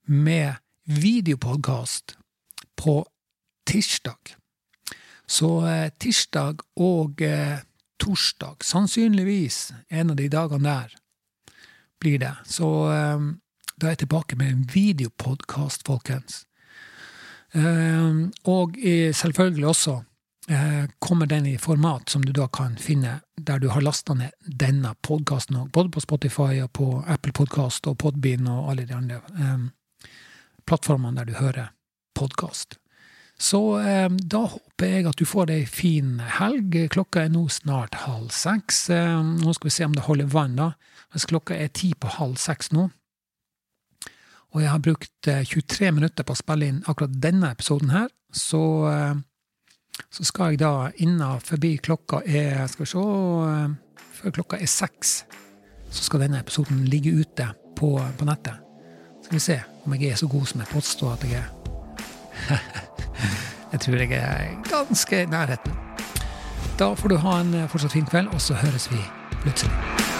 med 0.04 0.56
videopodkast 0.84 2.16
på 2.76 3.04
tirsdag. 3.66 4.36
Så 5.26 5.66
eh, 5.66 5.90
tirsdag 5.98 6.60
og 6.76 7.22
eh, 7.22 7.58
torsdag, 8.00 8.64
sannsynligvis 8.64 9.72
en 9.88 10.12
av 10.12 10.16
de 10.16 10.28
dagene 10.28 10.68
der, 10.68 10.96
blir 12.00 12.18
det. 12.20 12.34
Så 12.44 12.68
eh, 12.92 13.30
da 13.74 13.86
er 13.88 13.94
jeg 13.94 14.04
tilbake 14.04 14.36
med 14.36 14.52
en 14.52 14.66
videopodkast, 14.74 15.86
folkens. 15.86 16.44
Og 17.54 18.74
selvfølgelig 19.14 19.66
også 19.66 19.92
kommer 20.98 21.26
den 21.26 21.46
i 21.46 21.58
format 21.58 22.08
som 22.08 22.24
du 22.24 22.32
da 22.32 22.44
kan 22.52 22.76
finne 22.76 23.20
der 23.36 23.58
du 23.58 23.68
har 23.72 23.80
lasta 23.80 24.14
ned 24.14 24.32
denne 24.44 24.94
podkasten 25.00 25.70
både 25.72 25.90
på 25.90 26.02
Spotify 26.04 26.60
og 26.60 26.72
på 26.76 26.88
Apple 27.08 27.32
Podkast 27.32 27.86
og 27.88 27.98
Podbean 27.98 28.48
og 28.52 28.70
alle 28.70 28.84
de 28.84 28.94
andre 28.94 29.20
um, 29.38 29.70
plattformene 30.68 31.16
der 31.16 31.30
du 31.30 31.38
hører 31.38 31.70
podkast. 32.14 32.76
Så 33.40 33.60
um, 33.80 34.18
da 34.20 34.44
håper 34.52 34.92
jeg 34.92 35.08
at 35.08 35.18
du 35.18 35.24
får 35.26 35.50
ei 35.50 35.62
en 35.64 35.72
fin 35.72 36.12
helg. 36.38 36.76
Klokka 36.92 37.24
er 37.24 37.32
nå 37.32 37.46
snart 37.48 38.04
halv 38.04 38.30
seks. 38.30 38.84
Um, 38.90 39.38
nå 39.40 39.56
skal 39.56 39.70
vi 39.70 39.76
se 39.78 39.88
om 39.88 39.96
det 39.96 40.06
holder 40.06 40.28
vann, 40.30 40.60
da. 40.60 40.70
Hvis 41.12 41.26
klokka 41.30 41.56
er 41.56 41.72
ti 41.72 41.94
på 41.98 42.10
halv 42.18 42.36
seks 42.42 42.72
nå, 42.74 42.90
og 44.54 44.62
jeg 44.62 44.70
har 44.70 44.82
brukt 44.82 45.26
23 45.26 45.90
minutter 45.90 46.22
på 46.22 46.34
å 46.34 46.38
spille 46.38 46.66
inn 46.70 46.82
akkurat 46.86 47.14
denne 47.18 47.48
episoden 47.50 47.90
her, 47.90 48.06
så 48.30 48.60
så 50.10 50.24
skal 50.24 50.54
jeg 50.54 50.60
da 50.62 50.90
inna 51.02 51.36
forbi 51.42 51.76
klokka 51.82 52.22
er 52.26 52.66
Skal 52.70 52.84
vi 52.84 52.90
se 52.90 53.04
Før 54.14 54.30
klokka 54.30 54.58
er 54.62 54.70
seks, 54.70 55.24
så 55.90 56.04
skal 56.04 56.24
denne 56.24 56.40
episoden 56.40 56.84
ligge 56.88 57.12
ute 57.12 57.48
på, 57.76 57.90
på 58.18 58.24
nettet. 58.24 58.62
Så 59.18 59.26
skal 59.26 59.36
vi 59.36 59.42
se 59.42 59.58
om 59.84 59.94
jeg 59.94 60.10
er 60.10 60.16
så 60.16 60.28
god 60.30 60.46
som 60.46 60.62
jeg 60.62 60.70
påstår 60.72 61.12
at 61.12 61.26
jeg 61.28 61.42
er. 61.42 61.50
jeg 63.72 63.80
tror 63.80 63.94
jeg 63.94 64.12
er 64.12 64.56
ganske 64.70 65.22
i 65.22 65.26
nærheten. 65.26 65.76
Da 66.78 66.94
får 66.94 67.08
du 67.08 67.16
ha 67.16 67.38
en 67.40 67.54
fortsatt 67.68 67.92
fin 67.92 68.06
kveld, 68.06 68.32
og 68.32 68.40
så 68.40 68.54
høres 68.54 68.90
vi 68.92 69.02
plutselig. 69.42 70.13